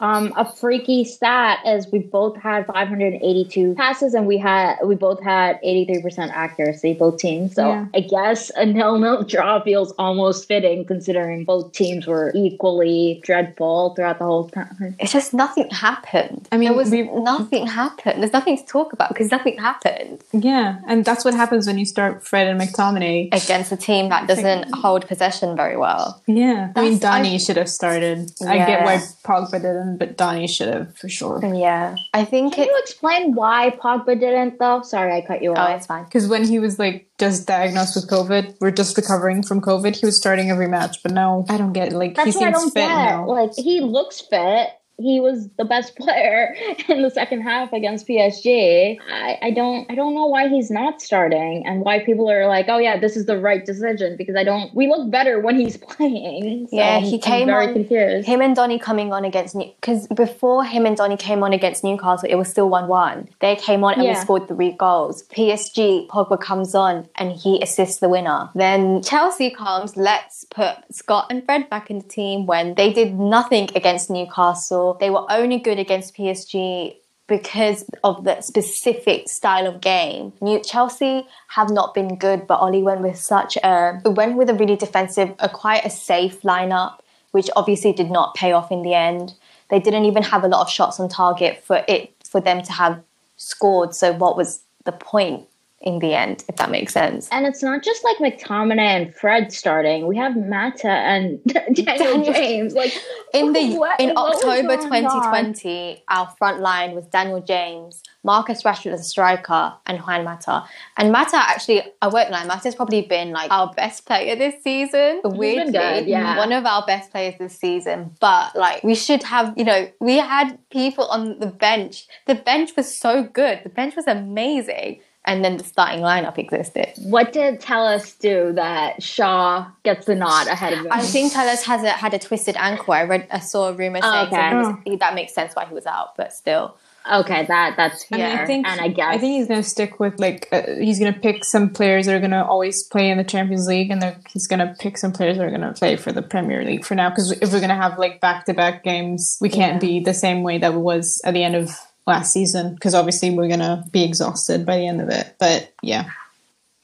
[0.00, 5.22] Um, a freaky stat is we both had 582 passes and we had we both
[5.22, 7.54] had 83% accuracy, both teams.
[7.54, 7.86] So Yeah.
[7.94, 14.18] I guess a nil-nil draw feels almost fitting considering both teams were equally dreadful throughout
[14.18, 14.94] the whole time.
[14.98, 16.48] it's just nothing happened.
[16.52, 18.22] I mean, there was we- nothing happened.
[18.22, 21.84] There's nothing to talk about because nothing happened Yeah, and that's what happens when you
[21.86, 23.28] start Fred and McTominay.
[23.32, 26.20] against a team that doesn't hold possession very well.
[26.26, 28.30] Yeah, I mean, That's- I- Donny should have started.
[28.46, 31.40] I get why Pogba didn't, but Donny should have for sure.
[31.44, 32.70] Yeah, I think Can it.
[32.70, 34.82] you explain why Pogba didn't though?
[34.82, 35.58] Sorry, I cut you off.
[35.58, 35.76] Oh, off.
[35.76, 36.04] it's fine.
[36.04, 39.94] Because when he was like just diagnosed with COVID, we're just recovering from COVID.
[39.96, 41.96] He was starting every match, but now I don't get it.
[41.96, 42.94] Like That's he what I seems don't fit get.
[42.94, 43.26] now.
[43.28, 44.70] Like he looks fit.
[44.98, 46.54] He was the best player
[46.88, 48.98] in the second half against PSG.
[49.10, 52.66] I, I don't I don't know why he's not starting and why people are like,
[52.68, 54.74] oh yeah, this is the right decision because I don't.
[54.74, 56.68] We look better when he's playing.
[56.70, 58.26] So Yeah, he I'm came very on- confused.
[58.26, 61.84] Him and Donny coming on against New because before him and Donny came on against
[61.84, 63.28] Newcastle, it was still one one.
[63.40, 65.24] They came on and we scored three goals.
[65.24, 68.48] PSG Pogba comes on and he assists the winner.
[68.54, 69.96] Then Chelsea comes.
[69.96, 74.85] Let's put Scott and Fred back in the team when they did nothing against Newcastle.
[74.94, 76.96] They were only good against PSG
[77.26, 80.32] because of the specific style of game.
[80.40, 84.54] New Chelsea have not been good, but Ole went with such a went with a
[84.54, 86.98] really defensive, a quite a safe lineup,
[87.32, 89.34] which obviously did not pay off in the end.
[89.70, 92.72] They didn't even have a lot of shots on target for it for them to
[92.72, 93.02] have
[93.36, 93.94] scored.
[93.94, 95.46] So what was the point
[95.82, 97.28] in the end, if that makes sense?
[97.30, 100.06] And it's not just like McTominay and Fred starting.
[100.06, 102.72] We have Mata and Daniel, James.
[102.74, 102.92] Like
[103.34, 105.32] in the what- in what October going on?
[105.32, 110.64] 2020, our front line was Daniel James, Marcus Rashford as a striker, and Juan Mata.
[110.96, 115.20] And Mata actually, I won't lie, Mata's probably been like our best player this season.
[115.24, 116.38] Weirdly, good, yeah.
[116.38, 118.16] one of our best players this season.
[118.18, 122.06] But like, we should have, you know, we had people on the bench.
[122.26, 123.60] The bench was so good.
[123.62, 125.00] The bench was amazing.
[125.28, 126.92] And then the starting lineup existed.
[127.02, 130.92] What did Telles do that Shaw gets the nod ahead of him?
[130.92, 132.94] I think Telles has a, had a twisted ankle.
[132.94, 134.50] I read, I saw a rumor Oh, saying okay.
[134.50, 136.76] so was- he- that makes sense why he was out, but still.
[137.12, 138.28] okay, that that's I fair.
[138.30, 140.98] mean, I think and I guess I think he's gonna stick with like uh, he's
[141.00, 144.46] gonna pick some players that are gonna always play in the Champions League, and he's
[144.48, 147.08] gonna pick some players that are gonna play for the Premier League for now.
[147.10, 150.42] Because if we're gonna have like back to back games, we can't be the same
[150.44, 151.70] way that it was at the end of
[152.06, 152.74] last season.
[152.74, 155.34] Because obviously we're gonna be exhausted by the end of it.
[155.38, 156.08] But yeah,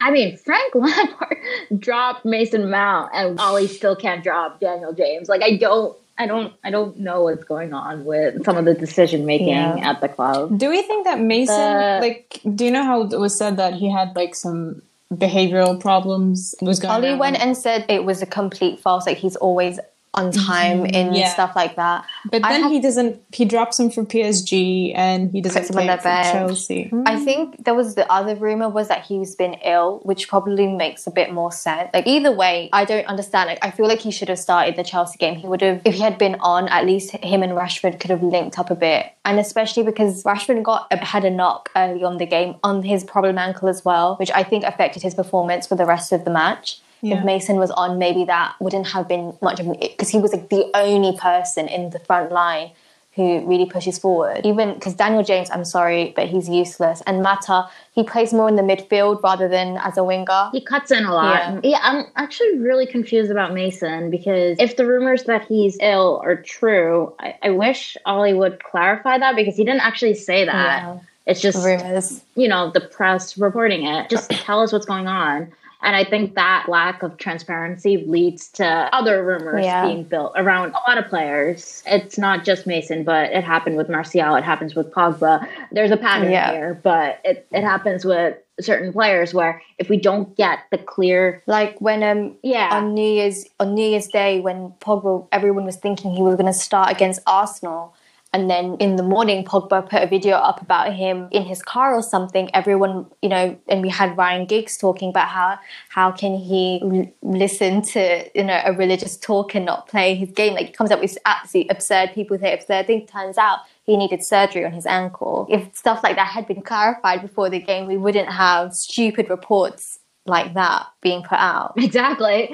[0.00, 1.36] I mean, Frank Lampard
[1.78, 5.28] dropped Mason Mount, and Ole still can't drop Daniel James.
[5.28, 8.74] Like, I don't, I don't, I don't know what's going on with some of the
[8.74, 9.76] decision making Yeah.
[9.90, 10.58] at the club.
[10.58, 12.40] do we think that Mason The- like?
[12.54, 14.82] Do you know how it was said that he had like some
[15.12, 17.18] behavioral problems was going Ole on?
[17.18, 19.06] went and said it was a complete false.
[19.06, 19.78] Like he's always
[20.14, 20.94] on time mm-hmm.
[20.94, 21.32] in Yeah.
[21.32, 22.04] stuff like that.
[22.30, 23.20] But then have- he doesn't.
[23.32, 26.32] He drops him for PSG, and he doesn't Puts him on play for bench.
[26.32, 26.90] Chelsea.
[27.06, 27.24] I hmm.
[27.24, 31.10] think there was the other rumor was that he's been ill, which probably makes a
[31.10, 31.88] bit more sense.
[31.94, 33.48] Like either way, I don't understand.
[33.48, 35.36] Like I feel like he should have started the Chelsea game.
[35.36, 38.22] He would have, if he had been on, at least him and Rashford could have
[38.22, 39.06] linked up a bit.
[39.24, 43.38] And especially because Rashford got had a knock early on the game on his problem
[43.38, 46.80] ankle as well, which I think affected his performance for the rest of the match.
[47.02, 47.18] Yeah.
[47.18, 50.32] If Mason was on, maybe that wouldn't have been much of an because he was
[50.32, 52.70] like the only person in the front line
[53.14, 54.46] who really pushes forward.
[54.46, 57.02] Even because Daniel James, I'm sorry, but he's useless.
[57.06, 60.48] And Mata, he plays more in the midfield rather than as a winger.
[60.52, 61.62] He cuts in a lot.
[61.62, 61.78] Yeah.
[61.82, 67.14] I'm actually really confused about Mason because if the rumors that he's ill are true,
[67.18, 70.82] I, I wish Ole would clarify that because he didn't actually say that.
[70.82, 70.98] Yeah.
[71.26, 72.22] It's just Rumors.
[72.34, 74.10] you know, the press reporting it.
[74.10, 75.52] Just tell us what's going on.
[75.82, 79.84] And I think that lack of transparency leads to other rumors Yeah.
[79.86, 81.82] being built around a lot of players.
[81.86, 85.46] It's not just Mason, but it happened with Martial, it happens with Pogba.
[85.72, 86.52] There's a pattern Yeah.
[86.52, 91.42] here, but it, it happens with certain players where if we don't get the clear
[91.46, 92.68] Like when um Yeah.
[92.72, 96.46] on New Year's on New Year's Day when Pogba everyone was thinking he was going
[96.46, 97.94] to start against Arsenal
[98.32, 101.94] and then in the morning Pogba put a video up about him in his car
[101.94, 102.50] or something.
[102.54, 107.12] Everyone you know and we had Ryan Giggs talking about how how can he l-
[107.22, 110.54] listen to you know a religious talk and not play his game.
[110.54, 114.22] Like he comes up with absolutely absurd people say absurd thing turns out he needed
[114.22, 115.46] surgery on his ankle.
[115.50, 119.98] If stuff like that had been clarified before the game we wouldn't have stupid reports
[120.26, 121.74] like that being put out.
[121.82, 122.50] Exactly.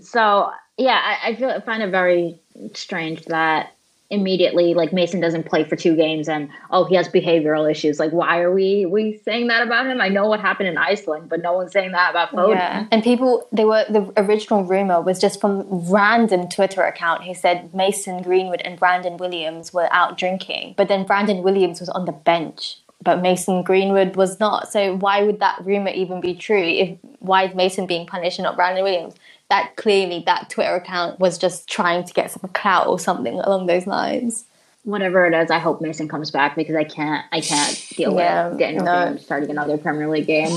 [0.00, 2.40] So yeah, I, I feel I find it very
[2.74, 3.74] strange that
[4.10, 8.00] immediately like Mason doesn't play for two games and oh he has behavioral issues.
[8.00, 10.00] Like why are we we saying that about him?
[10.00, 12.56] I know what happened in Iceland, but no one's saying that about Foden.
[12.56, 12.86] Yeah.
[12.90, 17.72] And people, they were, the original rumor was just from random Twitter account who said
[17.72, 20.74] Mason Greenwood and Brandon Williams were out drinking.
[20.76, 24.72] But then Brandon Williams was on the bench, but Mason Greenwood was not.
[24.72, 26.62] So why would that rumor even be true?
[26.62, 29.14] If Why is Mason being punished and not Brandon Williams?
[29.50, 33.66] That clearly, that Twitter account was just trying to get some clout or something along
[33.66, 34.44] those lines.
[34.84, 38.48] Whatever it is, I hope Mason comes back because I can't I can't deal Yeah,
[38.48, 39.04] with Daniel no.
[39.10, 40.56] James starting another Premier League game.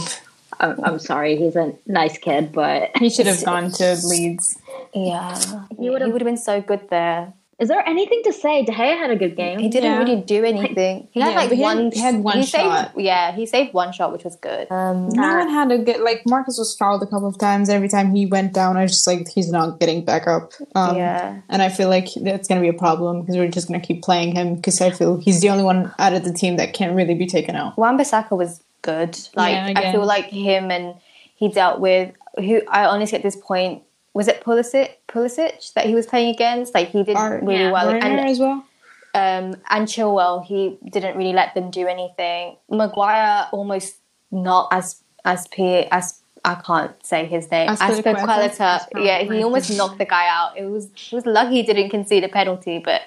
[0.60, 4.58] I'm, I'm sorry, he's a nice kid, but He should have gone to Leeds.
[4.94, 5.36] Yeah.
[5.72, 7.34] He He would've- would have been so good there.
[7.60, 8.63] Is there anything to say?
[8.66, 9.60] De Gea had a good game.
[9.60, 10.00] He didn't Yeah.
[10.00, 11.08] really do anything.
[11.12, 11.92] He had Yeah, like but he had- one.
[11.92, 12.92] he had one saved- shot.
[12.98, 14.68] yeah, he saved one shot, which was good.
[14.72, 17.70] Um, No one had a good like Marcus was fouled a couple of times.
[17.70, 20.52] Every time he went down, I was just like, he's not getting back up.
[20.76, 21.36] Um, Yeah.
[21.50, 24.36] and I feel like that's gonna be a problem because we're just gonna keep playing
[24.36, 27.13] him because I feel he's the only one out of the team that can't really
[27.13, 27.78] be taken out.
[27.78, 29.18] Wan Bissaka was good.
[29.36, 30.96] Like Yeah, I feel like him and
[31.36, 33.83] he dealt with who I honestly at this point
[34.13, 36.73] was it Pulisic Pulisic that he was playing against.
[36.73, 37.88] Like he did Ar- really yeah, well.
[37.88, 38.63] Werner And as well.
[39.15, 42.58] um, and Chilwell, he didn't really let them do anything.
[42.69, 43.95] Maguire almost
[44.32, 47.69] not as as P as I can't say his name.
[47.69, 48.15] Azpilicueta.
[48.15, 48.88] Asperqualita.
[49.06, 50.58] Yeah, he almost knocked the guy out.
[50.58, 53.02] It was it was lucky he didn't concede a penalty, but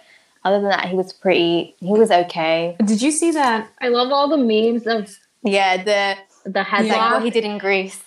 [0.45, 1.75] other than that, he was pretty.
[1.81, 2.77] He was okay.
[2.85, 3.69] Did you see that?
[3.81, 6.17] I love all the memes of Yeah, the
[6.51, 6.89] the headlock.
[6.89, 8.01] like what he did in Greece.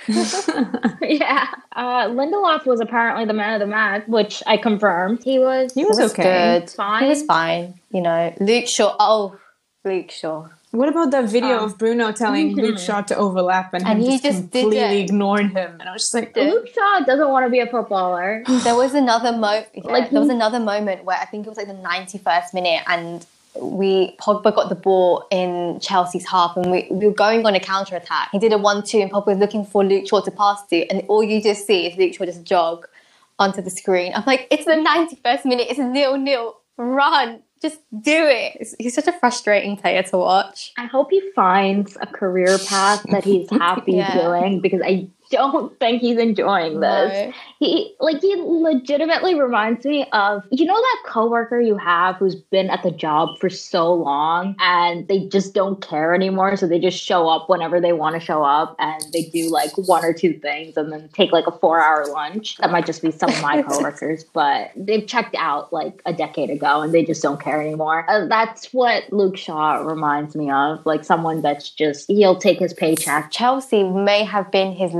[0.08, 1.46] yeah.
[1.74, 5.22] Uh, Lindelof was apparently the man of the match, which I confirmed.
[5.24, 5.72] He was.
[5.74, 6.60] He was, was okay.
[6.60, 6.70] good.
[6.70, 7.02] Fine.
[7.04, 7.80] He was fine.
[7.90, 8.94] You know, Luke Shaw.
[8.98, 9.38] Oh,
[9.84, 10.48] Luke Shaw.
[10.72, 11.64] What about that video Oh.
[11.66, 15.04] of Bruno telling Luke Shaw to overlap and, And him he just, just completely it.
[15.04, 15.76] ignored him?
[15.80, 16.52] And I was just like, Did.
[16.52, 18.42] Luke Shaw doesn't want to be a footballer.
[18.64, 19.38] There was another mo.
[19.46, 22.52] Like Like there was another moment where I think it was like the ninety first
[22.52, 23.24] minute, and
[23.60, 27.60] we Pogba got the ball in Chelsea's half, and we, we were going on a
[27.60, 28.28] counter attack.
[28.32, 30.86] He did a one two, and Pogba was looking for Luke Shaw to pass to,
[30.88, 32.86] and all you just see is Luke Shaw just jog
[33.38, 34.12] onto the screen.
[34.14, 35.66] I'm like, it's the ninety first minute.
[35.70, 36.56] It's nil nil.
[36.78, 38.56] Run, just do it.
[38.56, 40.72] It's- he's such a frustrating player to watch.
[40.76, 44.12] I hope he finds a career path that he's happy Yeah.
[44.22, 47.34] doing because I don't think he's enjoying this.
[47.58, 52.70] He like he legitimately reminds me of you know that coworker you have who's been
[52.70, 57.02] at the job for so long and they just don't care anymore, so they just
[57.02, 60.32] show up whenever they want to show up and they do like one or two
[60.34, 62.56] things and then take like a four hour lunch.
[62.58, 66.50] That might just be some of my coworkers, but they've checked out like a decade
[66.50, 68.04] ago and they just don't care anymore.
[68.08, 72.74] Uh, that's what Luke Shaw reminds me of, like someone that's just he'll take his
[72.74, 73.30] paycheck.
[73.30, 74.92] Chelsea may have been his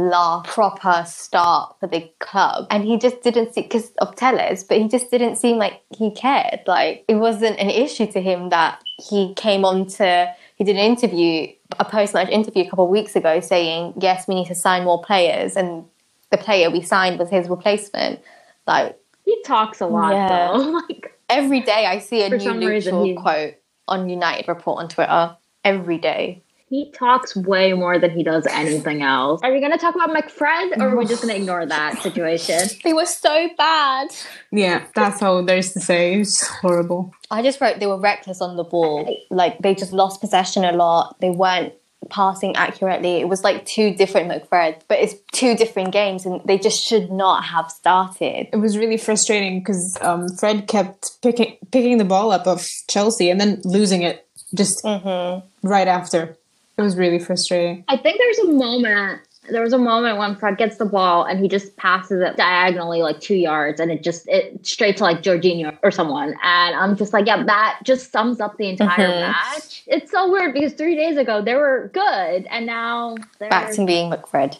[0.44, 4.88] proper start for the club, and he just didn't see because of Telles, but he
[4.88, 6.61] just didn't seem like he cared.
[6.66, 10.33] Like it wasn't an issue to him that he came on to.
[10.57, 11.48] He did an interview,
[11.79, 15.02] a post-match interview a couple of weeks ago, saying, "Yes, we need to sign more
[15.02, 15.85] players," and
[16.31, 18.20] the player we signed was his replacement.
[18.66, 20.29] Like He talks a lot Yeah.
[20.29, 20.83] though.
[20.88, 23.55] like every day, I see a new reason he- quote
[23.88, 25.37] on United Report on Twitter.
[25.64, 26.42] Every day.
[26.68, 29.40] He talks way more than he does anything else.
[29.42, 32.61] Are we gonna talk about McFred or are we just gonna ignore that situation?
[32.83, 34.09] They were so bad.
[34.50, 36.20] yeah, that's all there's to say.
[36.20, 37.14] It's horrible.
[37.31, 39.16] I just wrote they were reckless on the ball.
[39.31, 41.20] Like they just lost possession a lot.
[41.20, 41.72] They weren't
[42.11, 43.16] passing accurately.
[43.16, 47.11] It was like two different McFreds, but it's two different games, and they just should
[47.11, 48.48] not have started.
[48.52, 53.31] It was really frustrating because um, Fred kept picking picking the ball up of Chelsea
[53.31, 56.37] and then losing it just right after.
[56.78, 57.84] It was really frustrating.
[57.88, 59.22] I think there's a moment.
[59.48, 63.00] There was a moment when Fred gets the ball and he just passes it diagonally
[63.00, 66.96] like two yards and it just it straight to like Jorginho or someone and I'm
[66.96, 69.20] just like yeah that just sums up the entire Mhm.
[69.20, 69.84] match.
[69.86, 73.86] It's so weird because three days ago they were good and now they're Back to
[73.86, 74.58] being McFred.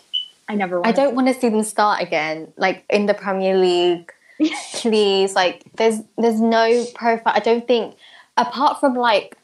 [0.49, 4.13] I never I don't want to see them start again, like in the Premier League.
[4.75, 7.33] Please, like there's there's no profile.
[7.35, 7.97] I don't think
[8.37, 9.37] apart from like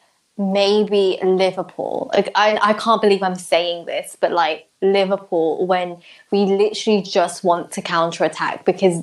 [0.51, 2.11] maybe Liverpool.
[2.13, 5.99] Like I I can't believe I'm saying this, but like Liverpool when
[6.31, 9.03] we literally just want to counter attack because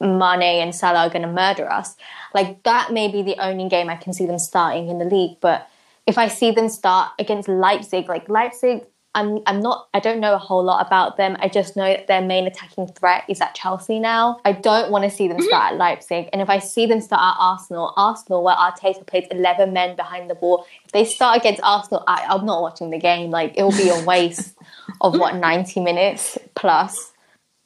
[0.00, 1.96] Mane and Salah are going to murder us.
[2.34, 5.36] Like that may be the only game I can see them starting in the league,
[5.40, 5.68] but
[6.06, 10.34] if I see them start against Leipzig, like Leipzig, I'm I'm not I don't know
[10.34, 11.36] a whole lot about them.
[11.40, 14.40] I just know that their main attacking threat is at Chelsea now.
[14.44, 16.28] I don't want to see them start at Leipzig.
[16.32, 20.30] And if I see them start at Arsenal, Arsenal where Arteta plays eleven men behind
[20.30, 23.30] the ball, if they start against Arsenal, I, I'm not watching the game.
[23.30, 24.56] Like it will be a waste
[25.00, 27.12] of what, ninety minutes plus.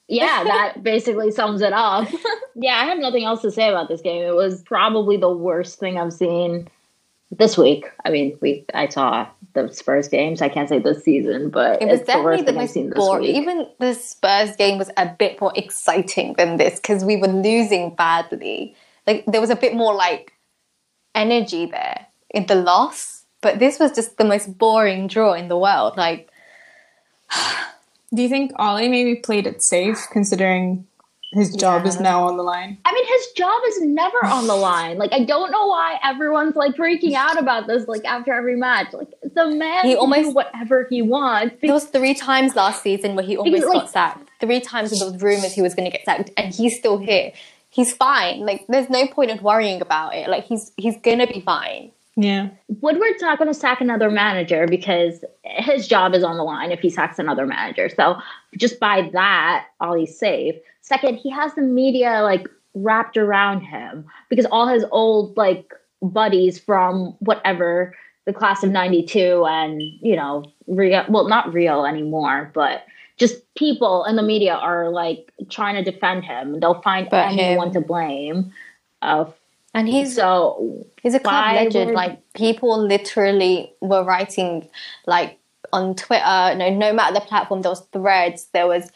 [0.09, 2.09] yeah, that basically sums it up.
[2.55, 4.23] yeah, I have nothing else to say about this game.
[4.23, 6.69] It was probably the worst thing I've seen
[7.39, 7.87] this week.
[8.05, 10.43] I mean, we I saw the Spurs games.
[10.43, 12.99] I can't say this season, but It was the definitely the I've most seen this
[12.99, 13.23] boring.
[13.23, 13.37] week.
[13.37, 17.95] Even the Spurs game was a bit more exciting than this because we were losing
[17.95, 18.75] badly.
[19.07, 20.33] Like there was a bit more like
[21.15, 25.59] energy there in the loss, but this was just the most boring draw in the
[25.59, 25.97] world.
[25.97, 26.31] Like
[28.15, 30.87] Do you think Ole maybe played it safe considering
[31.35, 32.79] his job is now on the line?
[32.85, 34.97] I mean, his job is never on the line.
[34.99, 37.87] Like, I don't know why everyone's like freaking out about this.
[37.89, 41.57] Like after every match, like the man He can almost- do whatever he wants.
[41.61, 44.29] there was three times last season where he almost like- got sacked.
[44.41, 47.33] Three times there was rumors he was going to get sacked, and he's still here.
[47.71, 48.41] He's fine.
[48.47, 50.29] Like there's no point in worrying about it.
[50.29, 51.91] Like he's he's gonna be fine.
[52.17, 52.51] Yeah.
[52.81, 56.79] Woodward's not going to sack another manager because his job is on the line if
[56.79, 57.89] he sacks another manager.
[57.89, 58.19] So
[58.57, 60.55] just by that, Ole's safe.
[60.85, 66.59] Second, he has the media like wrapped around him because all his old like buddies
[66.61, 67.95] from whatever
[68.27, 72.85] the class of 92 and you know real well not real anymore but
[73.17, 77.69] just people in the media are like trying to defend him they'll find But anyone
[77.69, 77.75] him.
[77.75, 78.53] to blame
[79.03, 79.27] uh,
[79.73, 81.87] And he's so He's a club legend.
[81.91, 84.69] would- Like people literally were writing
[85.07, 85.39] like
[85.73, 88.91] on Twitter, no no matter the platform, there was threads, there was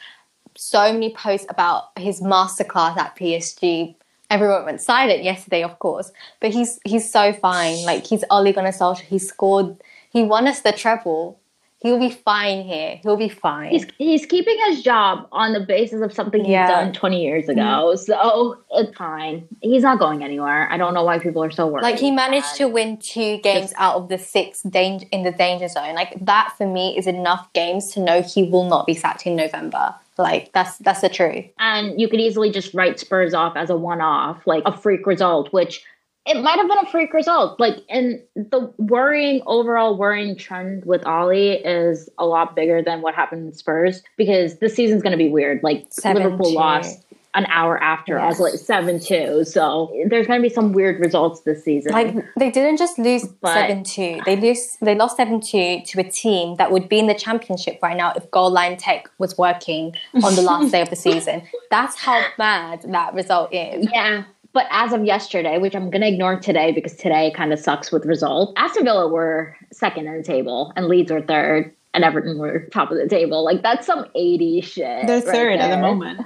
[0.59, 3.95] so many posts about his masterclass at PSG.
[4.31, 6.11] everyone went silent yesterday, of course.
[6.41, 7.85] But he's he's so fine.
[7.85, 9.03] Like he's Ole Gunnar Solskjaer.
[9.03, 9.77] He scored.
[10.11, 11.39] He won us the treble.
[11.81, 12.99] He'll be fine here.
[13.05, 13.71] He'll be fine.
[13.71, 16.67] He's he's keeping his job on the basis of something he's Yeah.
[16.67, 17.61] done 20 years ago.
[17.61, 17.97] Mm-hmm.
[18.05, 19.47] So it's fine.
[19.63, 20.67] He's not going anywhere.
[20.73, 21.83] I don't know why people are so worried.
[21.85, 25.69] like he managed to win two games out of the six danger in the danger
[25.69, 25.95] zone.
[25.95, 29.37] Like that for me is enough games to know he will not be sacked in
[29.37, 29.95] November.
[30.19, 31.45] Like that's that's the truth.
[31.59, 35.53] and you could easily just write Spurs off as a one-off, like a freak result,
[35.53, 35.85] which
[36.27, 37.59] it might have been a freak result.
[37.59, 41.31] Like, and the worrying overall worrying trend with Ole
[41.65, 45.31] is a lot bigger than what happened with Spurs because this season's going to be
[45.31, 45.63] weird.
[45.63, 46.57] Like, Seven Liverpool two.
[46.57, 47.03] lost
[47.35, 48.41] an hour after us, Yes.
[48.41, 49.45] like seven two.
[49.45, 51.93] So there's going to be some weird results this season.
[51.93, 54.21] Like they didn't just lose seven two.
[54.25, 57.79] They lose they lost seven two to a team that would be in the championship
[57.83, 61.43] right now if goal line tech was working on the last day of the season.
[61.71, 63.87] That's how bad that result is.
[63.93, 64.25] Yeah.
[64.55, 67.93] But as of yesterday, which I'm going to ignore today because today kind of sucks
[67.93, 72.39] with results, Aston Villa were second in the table and Leeds were third and Everton
[72.39, 73.45] were top of the table.
[73.45, 75.07] Like, that's some 80 shit.
[75.07, 76.21] They're right third at the moment.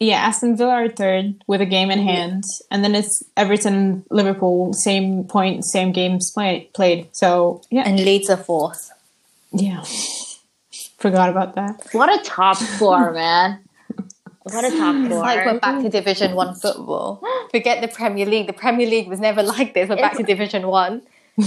[0.00, 4.72] Yeah, Aston Villa are third with a game in hand, and then it's Everton, Liverpool,
[4.72, 7.08] same point, same games play, played.
[7.12, 8.90] So yeah, And Leeds are fourth.
[9.52, 9.82] yeah,
[10.98, 11.84] forgot about that.
[11.92, 13.58] What a top four, man.
[14.44, 15.04] What a top four.
[15.06, 17.20] It's like we're back to Division One football.
[17.50, 18.46] Forget the Premier League.
[18.46, 19.88] The Premier League was never like this.
[19.90, 21.02] We're back to Division One.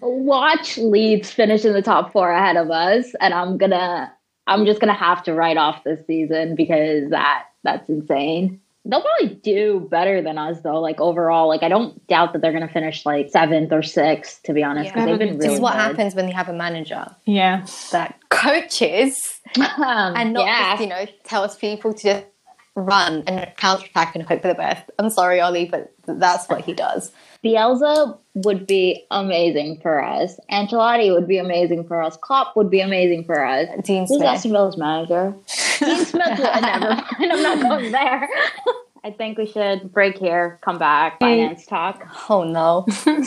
[0.00, 4.12] Watch Leeds finish in the top four ahead of us, and I'm gonna,
[4.46, 8.60] I'm just gonna have to write off this season because that that's insane.
[8.86, 10.80] They'll probably do better than us though.
[10.80, 14.42] Like overall, like I don't doubt that they're gonna finish like seventh or sixth.
[14.44, 15.10] To be honest, because Yeah.
[15.10, 15.80] they've been really This is what good.
[15.80, 19.64] happens when you have a manager Yeah, that coaches Um,
[20.16, 20.70] and not yeah.
[20.72, 22.26] just, you know, tells people to just
[22.74, 24.90] run and counter attack and hope for the best.
[24.98, 27.12] I'm sorry, Ole, but that's what he does.
[27.44, 30.38] Bielsa would be amazing for us.
[30.52, 32.16] Ancelotti would be amazing for us.
[32.20, 33.66] Klopp would be amazing for us.
[33.82, 34.22] Dean Who's Smith.
[34.28, 35.34] Aston Villa's manager?
[35.78, 36.38] Dean Smith.
[36.38, 37.02] Will, never mind.
[37.32, 38.28] I'm not going there.
[39.04, 42.06] I think we should break here, come back, finance talk.
[42.28, 42.84] Oh no.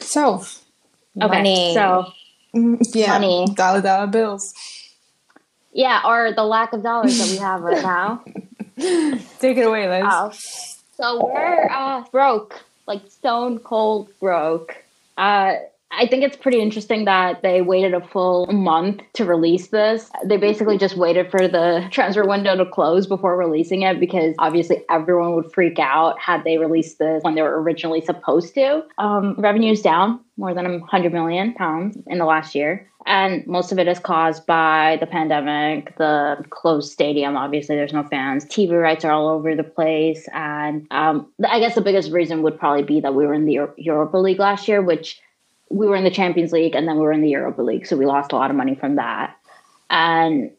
[0.00, 0.42] so
[1.20, 1.74] Okay, Money.
[1.74, 2.06] so
[2.94, 3.46] yeah, Money.
[3.54, 4.54] dollar dollar bills.
[5.72, 8.22] yeah, or the lack of dollars that we have right now.
[9.40, 10.04] Take it away, Liz.
[10.08, 10.32] Oh.
[10.96, 14.82] So we're uh, broke, like stone cold broke.
[15.18, 15.56] Uh,
[15.92, 20.10] I think it's pretty interesting that they waited a full month to release this.
[20.24, 24.84] They basically just waited for the transfer window to close before releasing it because obviously
[24.88, 28.84] everyone would freak out had they released this when they were originally supposed to.
[28.98, 32.88] Um, revenue's down more than 100 million pounds in the last year.
[33.06, 37.36] And most of it is caused by the pandemic, the closed stadium.
[37.36, 38.44] Obviously, there's no fans.
[38.44, 40.28] TV rights are all over the place.
[40.32, 43.68] And um, I guess the biggest reason would probably be that we were in the
[43.76, 45.18] Europa League last year, which
[45.70, 47.86] we were in the Champions League and then we were in the Europa League.
[47.86, 49.36] So we lost a lot of money from that.
[49.88, 50.50] And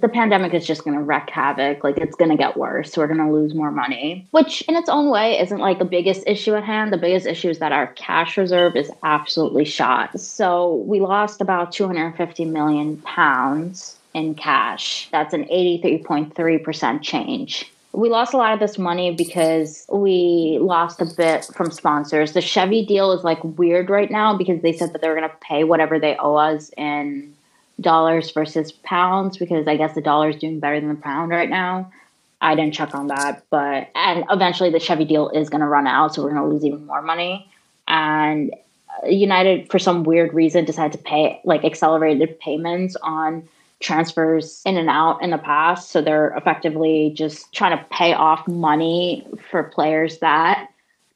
[0.00, 1.82] the pandemic is just going to wreak havoc.
[1.82, 2.96] Like it's going to get worse.
[2.96, 6.22] We're going to lose more money, which in its own way isn't like the biggest
[6.26, 6.92] issue at hand.
[6.92, 10.18] The biggest issue is that our cash reserve is absolutely shot.
[10.20, 15.08] So we lost about 250 million pounds in cash.
[15.10, 17.71] That's an 83.3% change.
[17.92, 22.32] We lost a lot of this money because we lost a bit from sponsors.
[22.32, 25.28] The Chevy deal is like weird right now because they said that they were going
[25.28, 27.34] to pay whatever they owe us in
[27.80, 31.50] dollars versus pounds because I guess the dollar is doing better than the pound right
[31.50, 31.92] now.
[32.40, 35.86] I didn't check on that, but and eventually the Chevy deal is going to run
[35.86, 37.48] out, so we're going to lose even more money.
[37.86, 38.52] And
[39.06, 43.48] United, for some weird reason, decided to pay like accelerated payments on
[43.82, 45.90] transfers in and out in the past.
[45.90, 50.68] So they're effectively just trying to pay off money for players that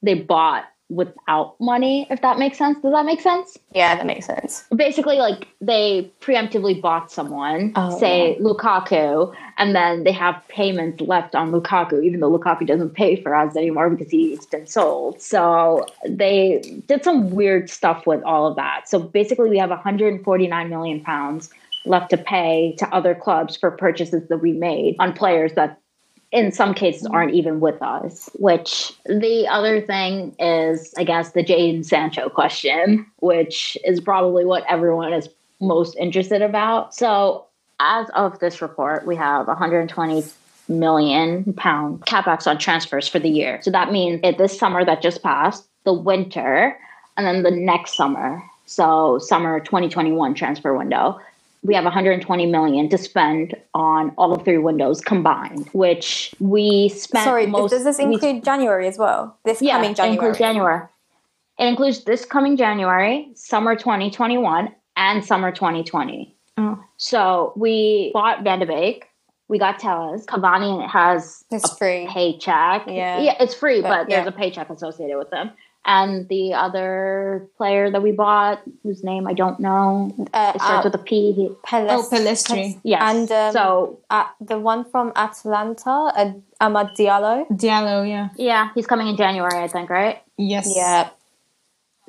[0.02, 2.78] they bought without money, if that makes sense.
[2.80, 3.58] Does that make sense?
[3.74, 4.64] Yeah, that makes sense.
[4.74, 11.34] basically like they preemptively bought someone, Oh, say Lukaku, and then they have payments left
[11.34, 15.20] on Lukaku, even though Lukaku doesn't pay for us anymore because he's been sold.
[15.20, 18.88] So they did some weird stuff with all of that.
[18.88, 21.50] So basically, we have 149 million pounds
[21.86, 25.80] left to pay to other clubs for purchases that we made on players that
[26.32, 28.28] in some cases aren't even with us.
[28.34, 34.64] Which the other thing is, I guess, the Jadon Sancho question, which is probably what
[34.68, 35.28] everyone is
[35.60, 36.94] most interested about.
[36.94, 37.46] So,
[37.80, 40.24] as of this report, we have 120
[40.68, 43.60] million pound capex on transfers for the year.
[43.62, 46.76] So that means it this summer that just passed, the winter,
[47.16, 48.42] and then the next summer.
[48.66, 51.20] So summer 2021 transfer window.
[51.62, 57.24] We have 120 million to spend on all three windows combined, which we spent.
[57.24, 59.36] Sorry, most, does this we- include January as well?
[59.44, 60.14] This yeah, coming It January.
[60.16, 60.82] includes January.
[61.58, 66.36] It includes this coming January, summer 2021, and summer 2020.
[66.58, 66.78] Oh.
[66.98, 69.06] So we bought Van de Beek.
[69.48, 70.26] We got Telles.
[70.26, 72.06] Cavani has It's a free.
[72.10, 72.86] paycheck.
[72.86, 73.20] Yeah.
[73.20, 74.28] yeah, it's free, But, but, there's yeah.
[74.28, 75.50] a paycheck associated with them.
[75.88, 80.84] And the other player that we bought, whose name I don't know, Uh, it starts
[80.84, 81.32] uh, with a P.
[81.32, 82.78] He- Peles- Oh, Pelistri.
[82.82, 83.00] Yes.
[83.02, 87.46] And um, so at the one from Atalanta, uh, Amad Diallo.
[87.50, 88.28] Diallo, yeah.
[88.36, 90.20] yeah, he's coming in January, I think, right?
[90.36, 90.72] Yes.
[90.74, 91.08] Yeah,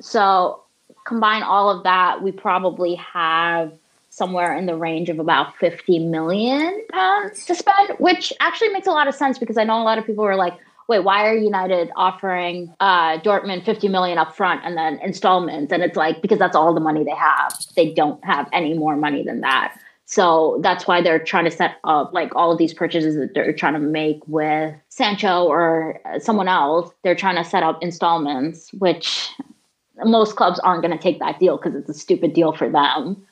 [0.00, 0.62] So
[1.06, 3.72] combine all of that, we probably have
[4.10, 8.90] somewhere in the range of about 50 million pounds to spend, which actually makes a
[8.90, 10.54] lot of sense because I know a lot of people are like,
[10.88, 15.72] wait, why are United offering uh, Dortmund 50 million up front and then installments?
[15.72, 17.54] And it's like, because that's all the money they have.
[17.76, 19.78] They don't have any more money than that.
[20.06, 23.52] So that's why they're trying to set up like all of these purchases that they're
[23.52, 26.90] trying to make with Sancho or someone else.
[27.04, 29.28] They're trying to set up installments, which
[30.04, 33.22] most clubs aren't going to take that deal because it's a stupid deal for them.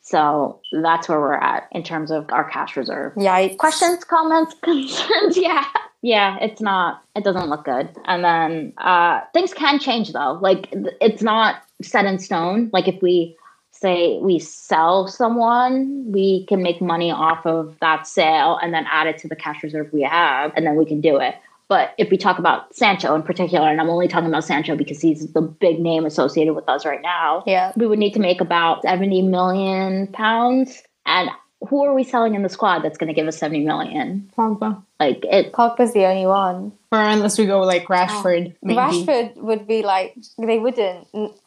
[0.00, 3.12] So that's where we're at in terms of our cash reserve.
[3.16, 3.54] yeah.
[3.54, 5.36] Questions, comments, concerns?
[5.36, 5.64] Yeah.
[6.04, 7.88] Yeah, it's not, it doesn't look good.
[8.04, 10.38] And then uh, things can change though.
[10.40, 10.68] Like
[11.00, 12.68] it's not set in stone.
[12.74, 13.34] Like if we
[13.70, 19.06] say we sell someone, we can make money off of that sale and then add
[19.06, 21.36] it to the cash reserve we have, and then we can do it.
[21.68, 25.00] But if we talk about Sancho in particular, and I'm only talking about Sancho because
[25.00, 27.72] he's the big name associated with us right now, Yeah.
[27.76, 30.82] we would need to make about 70 million pounds.
[31.06, 31.30] And
[31.68, 34.30] who are we selling in the squad that's going to give us 70 million?
[34.36, 34.82] Pogba.
[35.00, 36.72] Like it, Pogba's the only one.
[36.92, 38.78] Or unless we go like Rashford, maybe.
[38.78, 41.06] Rashford would be like they wouldn't.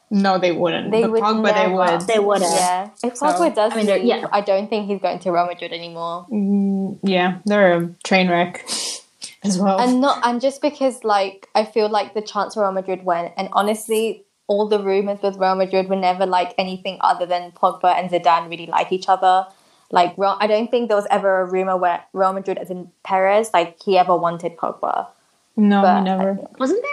[0.10, 0.92] No, they wouldn't.
[0.92, 2.02] They but would Pogba, they would.
[2.08, 2.52] they would have.
[2.52, 4.26] Yeah, if So, Pogba does I mean, they're- leave, yeah.
[4.32, 6.26] I don't think he's going to Real Madrid anymore.
[6.32, 8.66] Mm, yeah, they're a train wreck
[9.44, 9.80] as well.
[9.80, 13.50] And not and just because like I feel like the chance Real Madrid went, and
[13.54, 18.10] honestly, all the rumors with Real Madrid were never like anything other than Pogba and
[18.10, 19.46] Zidane really like each other.
[19.92, 22.92] Like Real, I don't think there was ever a rumor where Real Madrid, as in
[23.04, 25.08] Perez, like he ever wanted Pogba.
[25.56, 26.38] no, but- he never.
[26.60, 26.92] Wasn't there?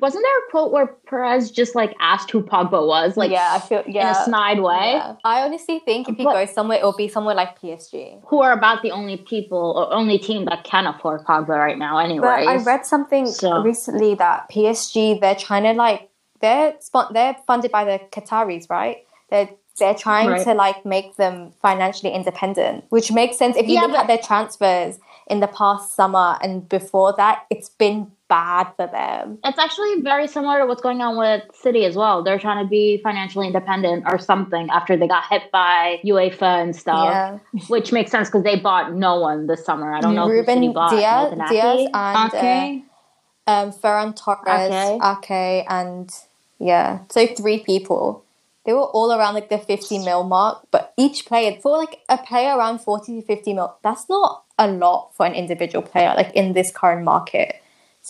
[0.00, 3.58] Wasn't there a quote where Perez just like asked who Pogba was, like yeah, I
[3.58, 4.12] feel in yeah.
[4.12, 4.92] a snide way?
[4.94, 5.16] yeah.
[5.24, 8.18] I honestly think if he But- goes somewhere, it'll be somewhere like PSG.
[8.28, 11.98] Who are about the only people or only team that can afford Pogba right now,
[11.98, 16.08] Anyway, But I read something So- recently that PSG they're trying to like
[16.40, 19.04] they're spon- they're funded by the Qataris, right?
[19.28, 19.50] They're
[19.80, 20.44] they're trying Right.
[20.44, 24.06] to like make them financially independent, which makes sense if you Yeah, look but- at
[24.06, 27.44] their transfers in the past summer and before that.
[27.50, 29.38] It's been bad for them.
[29.44, 32.22] It's actually very similar to what's going on with City as well.
[32.22, 36.74] They're trying to be financially independent or something after they got hit by UEFA and
[36.76, 39.92] stuff, Yeah, which makes sense because they bought no one this summer.
[39.92, 40.90] I don't know City Ruben bought.
[40.90, 42.84] Dias, Dias and uh, Okay.
[43.48, 45.00] um, Ferran Torres.
[45.02, 46.12] Ake, and
[46.58, 48.22] yeah, so three people.
[48.66, 52.18] They were all around like the 50 mil mark, but each player, for like a
[52.18, 56.32] player around 40 to 50 mil, that's not a lot for an individual player, like
[56.34, 57.59] in this current market.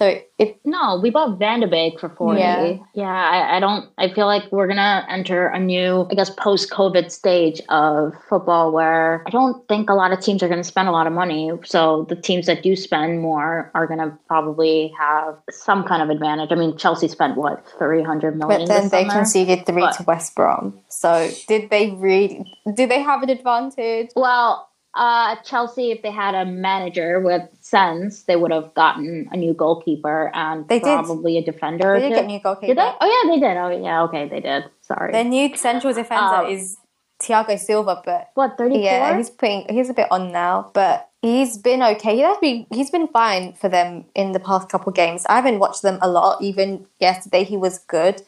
[0.01, 2.41] So if No, we bought Van de Beek for 40.
[2.41, 2.77] Yeah.
[2.95, 6.31] Yeah, I, I don't, I feel like we're going to enter a new, I guess,
[6.31, 10.63] post COVID stage of football where I don't think a lot of teams are going
[10.63, 11.51] to spend a lot of money.
[11.65, 16.09] So the teams that do spend more are going to probably have some kind of
[16.09, 16.51] advantage.
[16.51, 19.13] I mean, Chelsea spent what, 300 million but then they summer?
[19.13, 20.81] conceded three But- to West Brom.
[20.89, 24.09] So did they really, did they have an advantage?
[24.17, 29.37] Well, uh, Chelsea, if they had a manager with sense, they would have gotten a
[29.37, 30.85] new goalkeeper and They did.
[31.05, 31.99] probably a defender.
[32.01, 32.67] They did get new goalkeeper.
[32.75, 32.93] Did they?
[33.01, 33.57] Oh yeah, they did.
[33.57, 34.65] Oh yeah, okay, they did.
[34.81, 35.13] Sorry.
[35.13, 36.51] Their new central defender Oh.
[36.51, 36.77] is
[37.23, 38.83] Thiago Silva, but what thirty four?
[38.85, 42.15] Yeah, he's putting he's a bit on now, but he's been okay.
[42.17, 45.27] He has been he's been fine for them in the past couple games.
[45.29, 46.41] I haven't watched them a lot.
[46.43, 48.23] Even yesterday, he was good.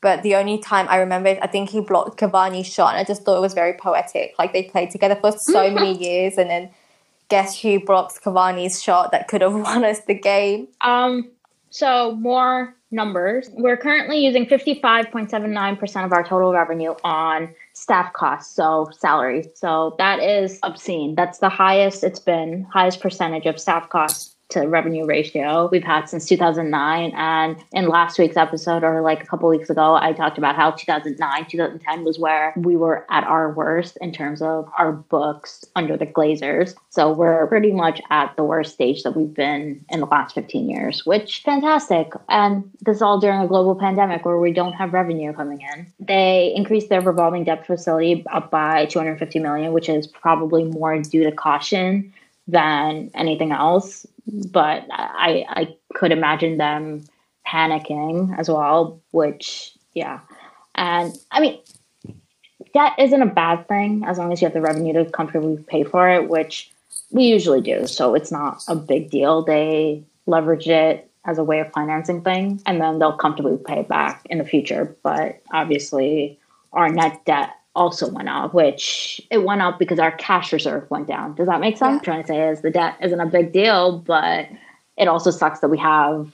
[0.00, 3.22] But the only time I remember, I think he blocked Cavani's shot, and I just
[3.22, 4.34] thought it was very poetic.
[4.38, 6.70] Like they played together for so many years, and then
[7.28, 10.68] guess who blocks Cavani's shot that could have won us the game?
[10.80, 11.30] Um.
[11.70, 13.50] So more numbers.
[13.52, 18.12] We're currently using fifty five point seven nine percent of our total revenue on staff
[18.12, 19.44] costs, so salary.
[19.54, 21.14] So that is obscene.
[21.14, 26.08] That's the highest it's been, highest percentage of staff costs to revenue ratio we've had
[26.08, 27.12] since 2009.
[27.16, 30.70] And in last week's episode, or like a couple weeks ago, I talked about how
[30.70, 35.96] 2009, 2010 was where we were at our worst in terms of our books under
[35.96, 36.74] the Glazers.
[36.90, 40.68] So we're pretty much at the worst stage that we've been in the last 15
[40.68, 42.12] years, which fantastic.
[42.28, 45.86] And this is all during a global pandemic where we don't have revenue coming in.
[45.98, 51.24] They increased their revolving debt facility up by 250 million, which is probably more due
[51.24, 52.12] to caution
[52.48, 54.06] than anything else.
[54.26, 57.04] But I I could imagine them
[57.46, 60.20] panicking as well, which yeah.
[60.74, 61.60] And I mean
[62.74, 65.84] that isn't a bad thing as long as you have the revenue to comfortably pay
[65.84, 66.70] for it, which
[67.10, 67.86] we usually do.
[67.86, 69.42] So it's not a big deal.
[69.42, 73.88] They leverage it as a way of financing things and then they'll comfortably pay it
[73.88, 74.96] back in the future.
[75.02, 76.38] But obviously
[76.72, 81.06] our net debt also went up, which it went up because our cash reserve went
[81.06, 81.34] down.
[81.34, 81.92] Does that make sense?
[81.92, 81.96] Yeah.
[81.96, 84.48] I'm trying to say is the debt isn't a big deal, but
[84.96, 86.32] it also sucks that we have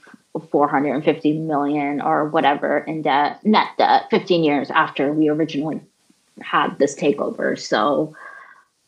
[0.50, 5.80] 450 million or whatever in debt, net debt, 15 years after we originally
[6.40, 7.58] had this takeover.
[7.58, 8.14] So,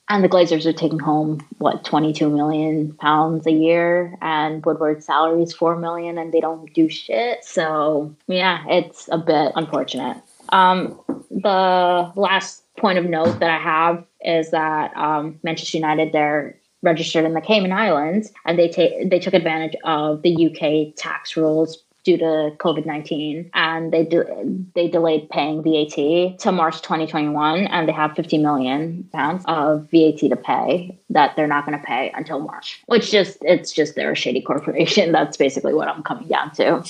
[0.08, 5.42] and the Glazers are taking home what 22 million pounds a year, and Woodward's salary
[5.42, 7.44] is 4 million, and they don't do shit.
[7.44, 10.16] So, yeah, it's a bit unfortunate.
[10.50, 16.58] Um, the last point of note that I have is that um, Manchester United they're
[16.82, 21.36] registered in the Cayman Islands, and they take they took advantage of the UK tax
[21.36, 27.06] rules due to COVID nineteen, and they de- they delayed paying VAT to March twenty
[27.06, 31.66] twenty one, and they have fifty million pounds of VAT to pay that they're not
[31.66, 32.82] going to pay until March.
[32.86, 35.12] Which just it's just they're a shady corporation.
[35.18, 36.84] That's basically what I'm coming down to.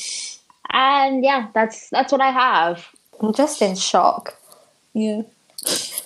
[0.71, 2.89] And yeah, that's that's what I have.
[3.21, 4.37] I'm just in shock.
[4.93, 5.23] Yeah.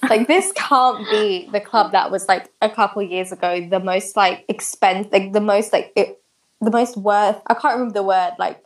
[0.08, 4.16] like this can't be the club that was like a couple years ago the most
[4.16, 6.22] like expense like the most like it,
[6.60, 8.62] the most worth I can't remember the word like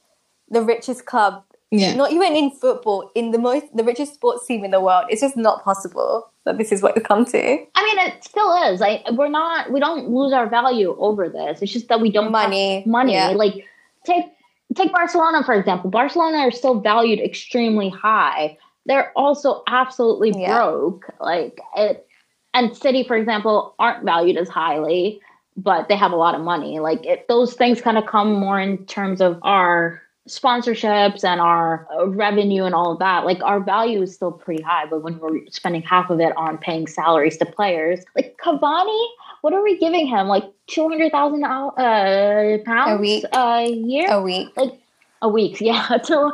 [0.51, 1.95] the richest club yeah.
[1.95, 5.23] not even in football in the most the richest sports team in the world it's
[5.23, 8.81] just not possible that this is what it's come to I mean it still is
[8.81, 12.31] like we're not we don't lose our value over this it's just that we don't
[12.31, 13.31] money money yeah.
[13.31, 13.67] like
[14.05, 14.27] take
[14.75, 15.91] take Barcelona for example.
[15.91, 18.57] Barcelona are still valued extremely high.
[18.87, 20.57] They're also absolutely yeah.
[20.57, 21.07] broke.
[21.21, 22.07] Like it,
[22.55, 25.21] and City, for example, aren't valued as highly,
[25.57, 26.81] but they have a lot of money.
[26.81, 31.87] Like it, those things kind of come more in terms of our sponsorships and our
[32.07, 33.25] revenue and all of that.
[33.25, 36.59] Like our value is still pretty high, but when we're spending half of it on
[36.59, 39.07] paying salaries to players, like Cavani
[39.43, 40.29] what are we giving him?
[40.29, 44.81] Like two hundred thousand uh, pounds a week, a year, a week, like
[45.21, 45.57] a week.
[45.61, 46.33] Yeah, to,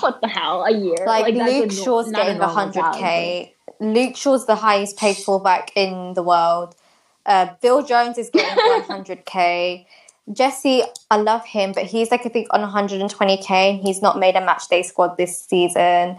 [0.00, 1.04] what the hell, a year?
[1.04, 3.54] Like, like Luke Shaw's getting hundred k.
[3.80, 6.74] Luke Shaw's the highest paid fullback in the world.
[7.24, 9.86] Uh, Phil Jones is getting one hundred k.
[10.30, 14.36] Jesse, I love him, but he's like I think on 120k, and he's not made
[14.36, 16.18] a match day squad this season.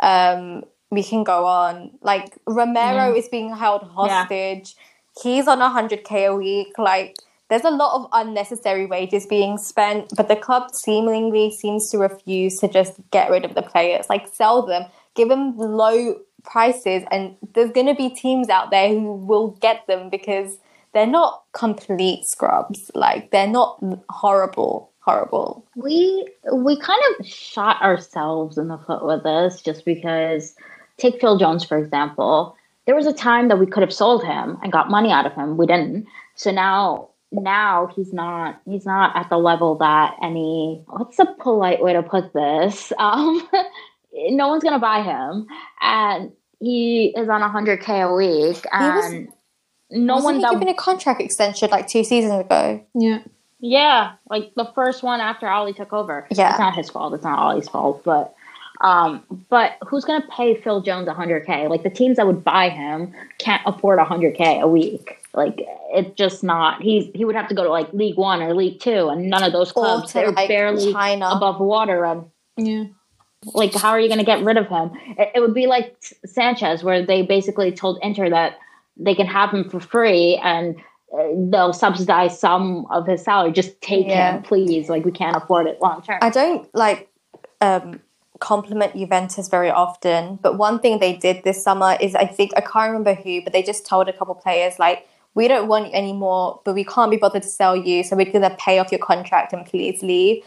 [0.00, 1.92] Um, we can go on.
[2.02, 3.16] Like Romero mm.
[3.16, 4.74] is being held hostage.
[4.76, 4.84] Yeah
[5.22, 6.78] he's on 100k a week.
[6.78, 7.16] Like,
[7.48, 12.58] there's a lot of unnecessary wages being spent, but the club seemingly seems to refuse
[12.60, 17.36] to just get rid of the players, like sell them, give them low prices, and
[17.54, 20.56] there's going to be teams out there who will get them because
[20.94, 22.90] they're not complete scrubs.
[22.94, 24.90] Like, they're not horrible.
[25.00, 25.66] Horrible.
[25.76, 30.54] We we kind of shot ourselves in the foot with this just because
[30.96, 32.56] take Phil Jones for example
[32.86, 35.32] there was a time that we could have sold him and got money out of
[35.32, 35.56] him.
[35.56, 36.06] We didn't.
[36.34, 41.82] So now now he's not he's not at the level that any what's a polite
[41.82, 42.92] way to put this?
[42.98, 43.48] Um
[44.12, 45.46] no one's gonna buy him.
[45.80, 49.34] And he is on hundred K a week and was,
[49.90, 52.84] no one that given a contract extension like two seasons ago.
[52.94, 53.20] Yeah.
[53.66, 56.26] Yeah, like the first one after Ole took over.
[56.30, 57.14] Yeah, it's not his fault.
[57.14, 58.33] It's not Ole's fault, but
[58.84, 61.70] um, but who's going to pay Phil Jones 100K?
[61.70, 65.18] Like the teams that would buy him can't afford 100K a week.
[65.32, 65.54] Like
[65.90, 66.82] it's just not.
[66.82, 69.42] He's he would have to go to like League One or League Two, and none
[69.42, 71.30] of those clubs they're like barely China.
[71.30, 72.04] above water.
[72.04, 72.84] And yeah,
[73.46, 74.90] like how are you going to get rid of him?
[75.18, 78.58] It, it would be like Sanchez, where they basically told Inter that
[78.98, 80.76] they can have him for free and
[81.18, 83.50] uh, they'll subsidize some of his salary.
[83.50, 84.36] Just take yeah.
[84.36, 84.88] him, please.
[84.90, 86.18] Like we can't afford it long term.
[86.20, 87.08] I don't like.
[87.62, 88.00] um
[88.40, 92.60] compliment Juventus very often, but one thing they did this summer is I think I
[92.60, 95.92] can't remember who, but they just told a couple players like, "We don't want you
[95.92, 99.00] anymore, but we can't be bothered to sell you, so we're gonna pay off your
[99.00, 100.44] contract and please leave."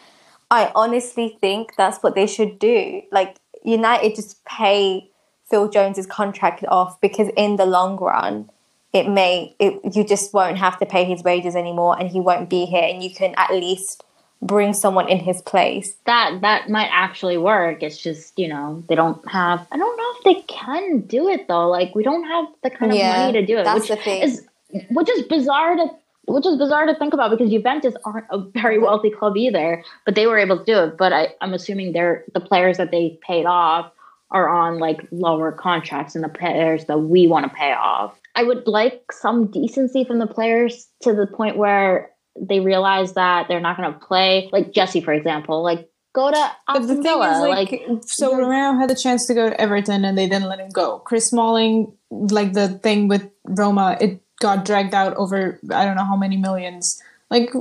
[0.49, 3.01] I honestly think that's what they should do.
[3.11, 5.09] Like United just pay
[5.49, 8.49] Phil Jones's contract off because in the long run,
[8.93, 12.49] it may it, you just won't have to pay his wages anymore and he won't
[12.49, 14.03] be here and you can at least
[14.41, 17.81] bring someone in his place that that might actually work.
[17.81, 19.65] It's just you know they don't have.
[19.71, 21.67] I don't know if they can do it though.
[21.69, 23.97] Like we don't have the kind of Yeah, money to do it, that's which the
[23.97, 24.21] thing.
[24.23, 24.45] is
[24.91, 25.87] which is bizarre to
[26.25, 30.15] which is bizarre to think about because Juventus aren't a very wealthy club either, but
[30.15, 30.97] they were able to do it.
[30.97, 33.91] But I, I'm assuming they're the players that they paid off
[34.31, 38.13] are on like lower contracts than the players that we want to pay off.
[38.35, 43.47] I would like some decency from the players to the point where they realize that
[43.47, 44.49] they're not going to play.
[44.51, 48.79] Like Jesse, for example, like go to But the thing is, like, like so Romero
[48.79, 50.99] had the chance to go to Everton and they didn't let him go.
[50.99, 56.05] Chris Smalling, like the thing with Roma, it got dragged out over I don't know
[56.05, 57.01] how many millions.
[57.29, 57.51] Like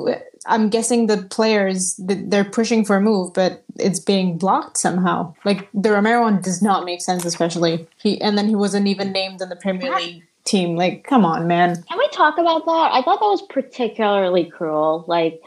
[0.47, 5.35] I'm guessing the players th- they're pushing for a move, but it's being blocked somehow.
[5.45, 9.13] Like the Romero one does not make sense, especially he and then he wasn't even
[9.13, 10.77] named in the Premier League team.
[10.77, 11.83] Like, come on, man.
[11.83, 12.91] Can we talk about that?
[12.93, 15.05] I thought that was particularly cruel.
[15.07, 15.43] Like,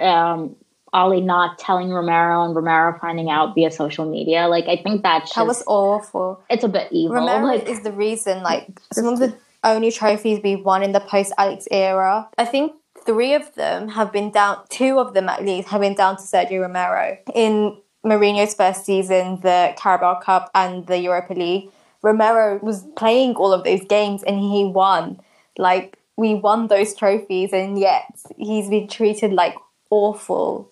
[0.00, 0.54] um,
[0.94, 4.46] Ole not telling Romero and Romero finding out via social media.
[4.48, 7.16] Like, I think that's that was awful it's a bit evil.
[7.16, 9.34] Romero like, is the reason, like some of the
[9.64, 12.28] only trophies we won in the post Alex era.
[12.36, 12.72] I think
[13.06, 14.58] three of them have been down.
[14.68, 19.40] Two of them at least have been down to Sergio Romero in Mourinho's first season,
[19.42, 21.70] the Carabao Cup and the Europa League.
[22.02, 25.20] Romero was playing all of those games and he won.
[25.56, 28.04] Like we won those trophies, and yet
[28.36, 29.54] he's been treated like
[29.90, 30.70] awful,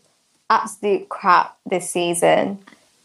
[0.51, 2.59] absolute crap this season.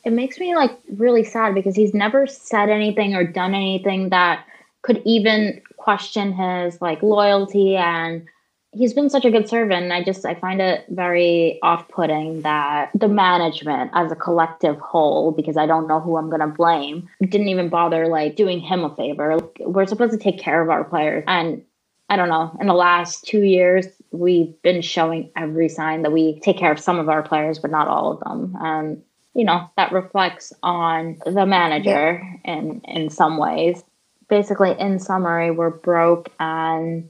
[0.06, 4.46] it makes me like really sad because he's never said anything or done anything that
[4.84, 8.28] could even question his like loyalty and
[8.76, 13.08] he's been such a good servant i just i find it very off-putting that the
[13.08, 17.48] management as a collective whole because i don't know who i'm going to blame didn't
[17.48, 20.84] even bother like doing him a favor Like, we're supposed to take care of our
[20.84, 21.64] players and
[22.10, 22.56] I don't know.
[22.62, 26.80] In the last two years, we've been showing every sign that we take care of
[26.80, 28.56] some of our players, but not all of them.
[28.62, 29.04] And
[29.34, 33.84] you know that reflects on the manager in in some ways.
[34.30, 37.10] Basically, in summary, we're broke, and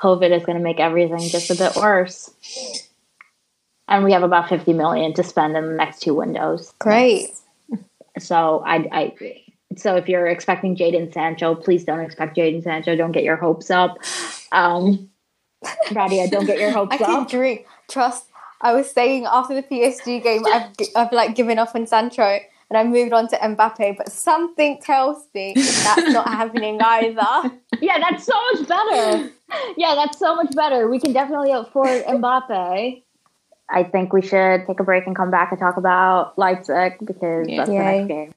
[0.00, 2.30] COVID is going to make everything just a bit worse.
[3.88, 6.72] And we have about fifty million to spend in the next two windows.
[6.78, 7.30] Great.
[8.18, 9.42] So I, I
[9.76, 12.96] so if you're expecting Jadon Sancho, please don't expect Jadon Sancho.
[12.96, 13.98] Don't get your hopes up.
[14.52, 15.10] Um,
[15.88, 17.30] Radia, don't get your hopes I can up.
[17.30, 17.66] drink.
[17.88, 18.26] Trust.
[18.62, 22.38] I was saying after the PSG game, I've, I've like given up on Sancho
[22.70, 27.52] and I moved on to Mbappe, but something tells me that's not happening either.
[27.80, 29.30] Yeah, that's so much better.
[29.76, 30.88] Yeah, that's so much better.
[30.88, 33.02] We can definitely afford Mbappe.
[33.72, 37.48] I think we should take a break and come back and talk about Leipzig because
[37.48, 37.56] Yeah.
[37.58, 38.34] that's the next game.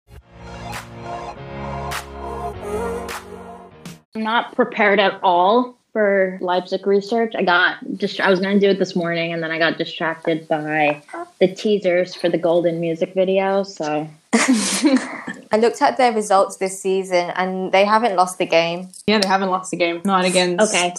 [4.15, 7.33] I'm not prepared at all for Leipzig research.
[7.37, 9.77] I got just I was going to do it this morning and then I got
[9.77, 11.01] distracted by
[11.39, 13.61] the teasers for the Golden music video.
[13.63, 18.89] So I looked at their results this season and they haven't lost the game.
[19.07, 20.01] Yeah, they haven't lost the game.
[20.03, 20.93] Not against Okay.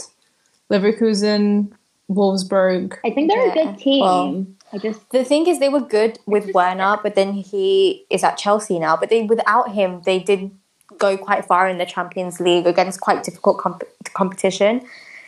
[0.70, 1.72] Leverkusen,
[2.10, 2.96] Wolfsburg.
[3.04, 4.00] I think they're a good team.
[4.00, 8.24] well- I just The thing is, they were good with Werner, but then he is
[8.24, 8.96] at Chelsea now.
[8.96, 10.50] But they, without him, they did
[10.98, 13.84] go quite far in the Champions League against quite difficult comp-
[14.14, 14.82] competition.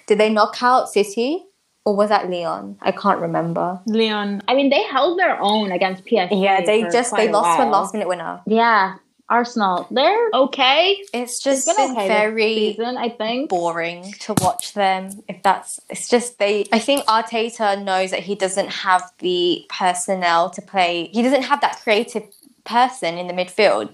[0.07, 1.45] Did they knock out City
[1.85, 2.77] or was that Lyon?
[2.81, 3.81] I can't remember.
[3.87, 4.43] Lyon.
[4.49, 6.43] I mean, they held their own against PSG.
[6.43, 7.81] Yeah, they for just quite they lost one while.
[7.83, 8.41] last minute winner.
[8.47, 8.97] Yeah,
[9.29, 9.87] Arsenal.
[9.91, 10.97] They're okay.
[11.13, 13.51] It's It's just been been okay very season, I think.
[13.51, 15.11] boring to watch them.
[15.29, 16.67] If that's, it's just they.
[16.73, 21.11] I think Arteta knows that he doesn't have the personnel to play.
[21.13, 22.23] He doesn't have that creative
[22.65, 23.93] person in the midfield,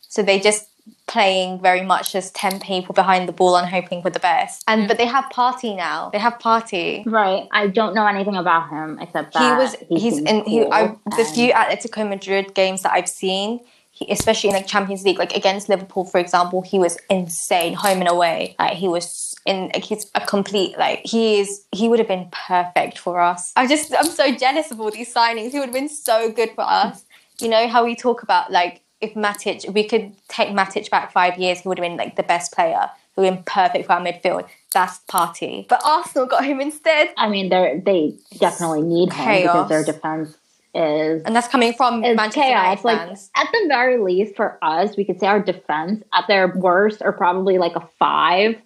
[0.00, 0.66] so they just
[1.06, 4.64] playing very much as ten people behind the ball and hoping for the best.
[4.66, 4.88] And mm.
[4.88, 6.10] but they have Partey now.
[6.10, 7.04] They have Partey.
[7.06, 7.46] Right.
[7.52, 11.24] I don't know anything about him except He was he's seems in he, I, the
[11.24, 13.60] few Atletico Madrid games that I've seen.
[13.96, 18.00] He, especially in the Champions League, like against Liverpool, for example, he was insane, home
[18.00, 18.56] and away.
[18.58, 22.28] Like he was in, like, he's a complete, like he is, he would have been
[22.32, 23.52] perfect for us.
[23.54, 25.52] I just, I'm so jealous of all these signings.
[25.52, 27.04] He would have been so good for us.
[27.40, 31.38] You know how we talk about like if Matic, we could take Matic back five
[31.38, 32.90] years, he would have been like the best player.
[33.14, 34.48] He would have been perfect for our midfield.
[34.72, 35.68] That's Partey.
[35.68, 40.36] But Arsenal got him instead, I mean, they they definitely need him because their defense
[40.74, 42.48] is and that's coming from Manchester chaos.
[42.48, 43.30] United Like fans.
[43.36, 47.12] at the very least, for us, we could say our defense at their worst are
[47.12, 48.56] probably like a five.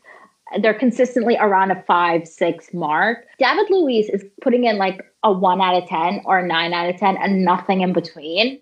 [0.62, 3.26] They're consistently around a five, six mark.
[3.38, 6.88] David Luiz is putting in like a one out of ten or a nine out
[6.88, 8.58] of ten, and nothing in between.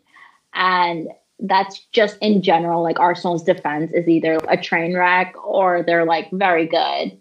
[0.54, 1.08] And
[1.40, 6.30] that's just in general, like Arsenal's defense is either a train wreck or they're like
[6.32, 7.16] very good.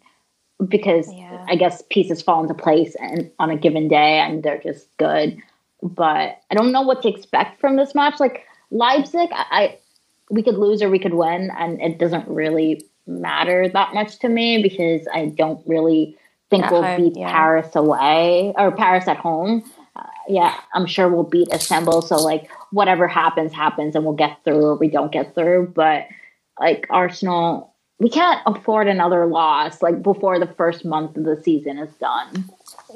[0.69, 1.45] because Yeah.
[1.49, 5.37] I guess pieces fall into place and on a given day and they're just good.
[5.83, 8.19] But I don't know what to expect from this match.
[8.21, 9.77] Like Leipzig, I, I
[10.29, 14.29] we could lose or we could win, and it doesn't really matter that much to
[14.29, 16.17] me because I don't really
[16.49, 17.31] think At we'll home, beat yeah.
[17.31, 19.63] Paris away or Paris at home.
[19.95, 22.01] Uh, yeah, I'm sure we'll beat Istanbul.
[22.01, 25.71] So like whatever happens, happens, and we'll get through or we don't get through.
[25.73, 26.07] But
[26.59, 31.77] like Arsenal, we can't afford another loss like before the first month of the season
[31.79, 32.49] is done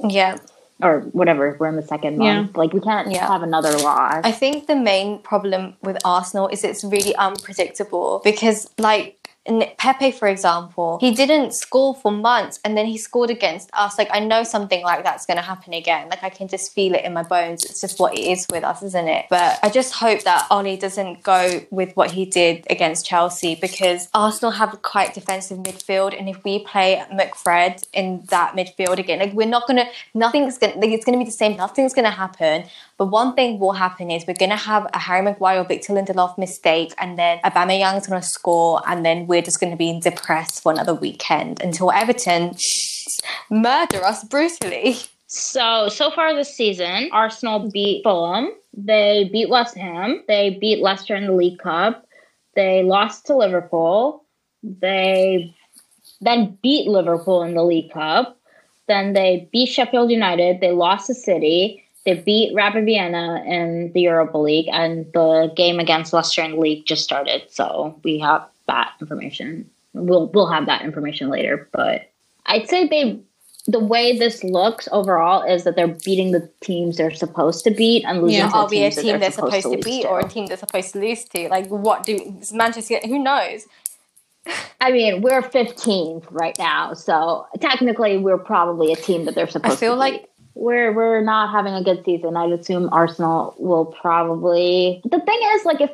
[0.03, 0.35] Yeah.
[0.83, 1.55] or whatever.
[1.57, 2.57] We're in the second month.
[2.57, 3.27] Like we can't Yeah.
[3.27, 4.21] have another loss.
[4.25, 9.18] I think the main problem with Arsenal is it's really unpredictable because, like,
[9.77, 13.97] Pepe, for example, he didn't score for months and then he scored against us.
[13.97, 16.09] Like, I know something like that's going to happen again.
[16.09, 17.65] Like, I can just feel it in my bones.
[17.65, 19.25] It's just what it is with us, isn't it?
[19.29, 24.07] But I just hope that Ole doesn't go with what he did against Chelsea because
[24.13, 26.17] Arsenal have quite defensive midfield.
[26.17, 30.57] And if we play McFred in that midfield again, like, we're not going to, nothing's
[30.57, 31.57] going to, like, it's going to be the same.
[31.57, 32.65] Nothing's going to happen.
[32.99, 35.93] But one thing will happen is we're going to have a Harry Maguire or Victor
[35.93, 39.97] Lindelof mistake, and then Aubameyang's going to score, and then we're just going to be
[40.01, 42.55] depressed for another weekend until Everton
[43.49, 44.97] murder us brutally.
[45.27, 48.49] So, so far this season, Arsenal beat Fulham.
[48.73, 50.25] They beat West Ham.
[50.27, 52.05] They beat Leicester in the League Cup.
[52.55, 54.25] They lost to Liverpool.
[54.61, 55.55] They
[56.19, 58.37] then beat Liverpool in the League Cup.
[58.89, 60.59] Then they beat Sheffield United.
[60.59, 61.85] They lost to City.
[62.05, 64.67] They beat Rapid Vienna in the Europa League.
[64.71, 67.43] And the game against the league just started.
[67.49, 69.69] So we have that information.
[69.93, 71.67] We'll we'll have that information later.
[71.71, 72.09] But
[72.45, 73.19] I'd say they
[73.67, 78.03] the way this looks overall is that they're beating the teams they're supposed to beat
[78.05, 78.49] and losing Yeah.
[78.49, 80.07] to the we a teams that team they're supposed to lose beat to.
[80.07, 81.49] or a team they're supposed to lose to?
[81.49, 82.99] Like, what do Manchester?
[83.05, 83.67] Who knows?
[84.81, 89.73] I mean, we're 15th right now, so technically we're probably a team that they're supposed.
[89.73, 90.28] I feel to like-.
[90.59, 92.35] We're we're not having a good season.
[92.35, 95.01] I'd assume Arsenal will probably.
[95.05, 95.89] The thing is, like, if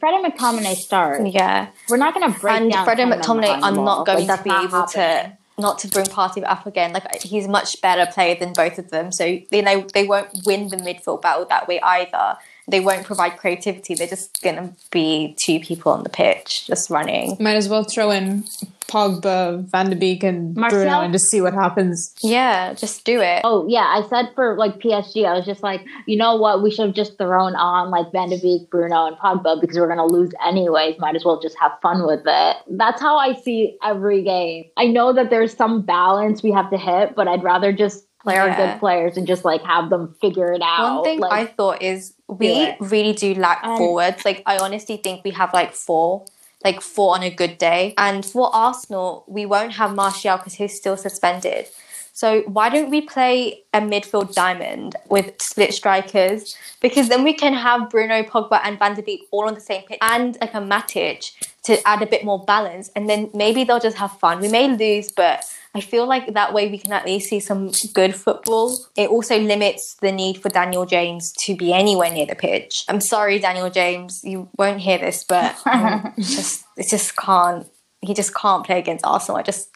[0.00, 2.84] Fred and McTominay start, Yeah, we're not going to break and down.
[2.84, 5.32] Fred and McTominay are not going Like, to be able happening.
[5.32, 6.92] to not to bring Partey up again.
[6.92, 10.28] Like he's a much better player than both of them, so they know they won't
[10.44, 12.36] win the midfield battle that way either.
[12.70, 13.94] They won't provide creativity.
[13.94, 17.36] They're just gonna be two people on the pitch just running.
[17.40, 18.44] Might as well throw in
[18.90, 20.80] Pogba, Van de Beek, and Marcel?
[20.80, 22.12] Bruno and just see what happens.
[22.22, 23.42] Yeah, just do it.
[23.44, 26.70] Oh yeah, I said for like PSG, I was just like, you know what, we
[26.70, 30.06] should have just thrown on like Van de Beek, Bruno, and Pogba because we're gonna
[30.06, 30.98] lose anyways.
[30.98, 32.56] Might as well just have fun with it.
[32.68, 34.64] That's how I see every game.
[34.76, 38.36] I know that there's some balance we have to hit, but I'd rather just play
[38.36, 40.96] our good players and just like have them figure it out.
[40.96, 44.24] One thing like, I thought is we really do lack Um, forwards.
[44.24, 46.26] Like I honestly think we have like four,
[46.64, 47.94] like four on a good day.
[47.96, 51.66] And for Arsenal, we won't have Martial because he's still suspended.
[52.12, 56.54] So why don't we play a midfield diamond with split strikers?
[56.82, 59.82] Because then we can have Bruno, Pogba, and Van de Beek all on the same
[59.84, 62.90] pitch, and like a Matic to add a bit more balance.
[62.94, 64.40] And then maybe they'll just have fun.
[64.40, 65.44] We may lose, but
[65.74, 68.76] I feel like that way we can at least see some good football.
[68.96, 72.84] It also limits the need for Daniel James to be anywhere near the pitch.
[72.88, 77.66] I'm sorry, Daniel James, you won't hear this, but um, just it just can't.
[78.02, 79.38] He just can't play against Arsenal.
[79.38, 79.68] I just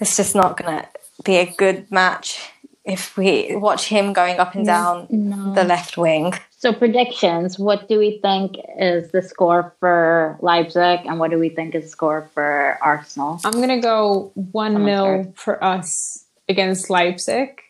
[0.00, 0.86] it's just not gonna
[1.24, 2.50] be a good match
[2.84, 5.06] if we watch him going up and down
[5.54, 6.32] the left wing.
[6.56, 7.58] so predictions.
[7.58, 11.84] What do we think is the score for Leipzig, and what do we think is
[11.84, 13.40] the score for Arsenal?
[13.44, 15.36] I'm gonna go one Someone 0 start.
[15.36, 17.60] for us against Leipzig.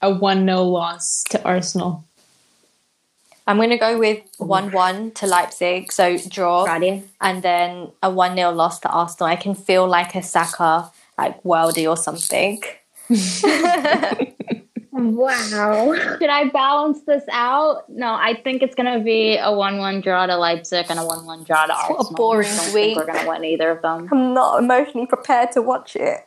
[0.00, 2.04] A one 0 loss to Arsenal.
[3.46, 6.66] I'm gonna go with one one to Leipzig, so draw.
[6.66, 7.02] Radia?
[7.20, 9.26] and then a 1 0 loss to Arsenal.
[9.32, 12.62] I can feel like a Saka, like worldy or something.
[14.90, 15.94] Wow.
[16.18, 17.88] Should I balance this out?
[17.88, 21.04] No, I think it's going to be a 1 1 draw to Leipzig and a
[21.04, 21.96] 1 1 draw to Arsenal.
[21.98, 22.96] What a boring I don't week.
[22.96, 24.08] think we're going to win either of them.
[24.10, 26.24] I'm not emotionally prepared to watch it.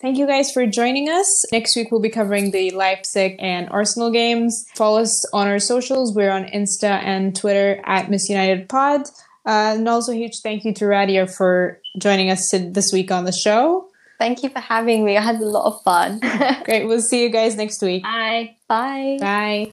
[0.00, 1.44] Thank you guys for joining us.
[1.52, 4.66] Next week we'll be covering the Leipzig and Arsenal games.
[4.74, 6.12] Follow us on our socials.
[6.12, 9.02] We're on Insta and Twitter at Miss United Pod.
[9.44, 13.24] Uh, and also a huge thank you to Radia for joining us this week on
[13.24, 13.88] the show.
[14.18, 15.16] Thank you for having me.
[15.16, 16.20] I had a lot of fun.
[16.64, 16.86] Great.
[16.86, 18.04] We'll see you guys next week.
[18.04, 18.56] Bye.
[18.68, 19.16] Bye.
[19.20, 19.72] Bye.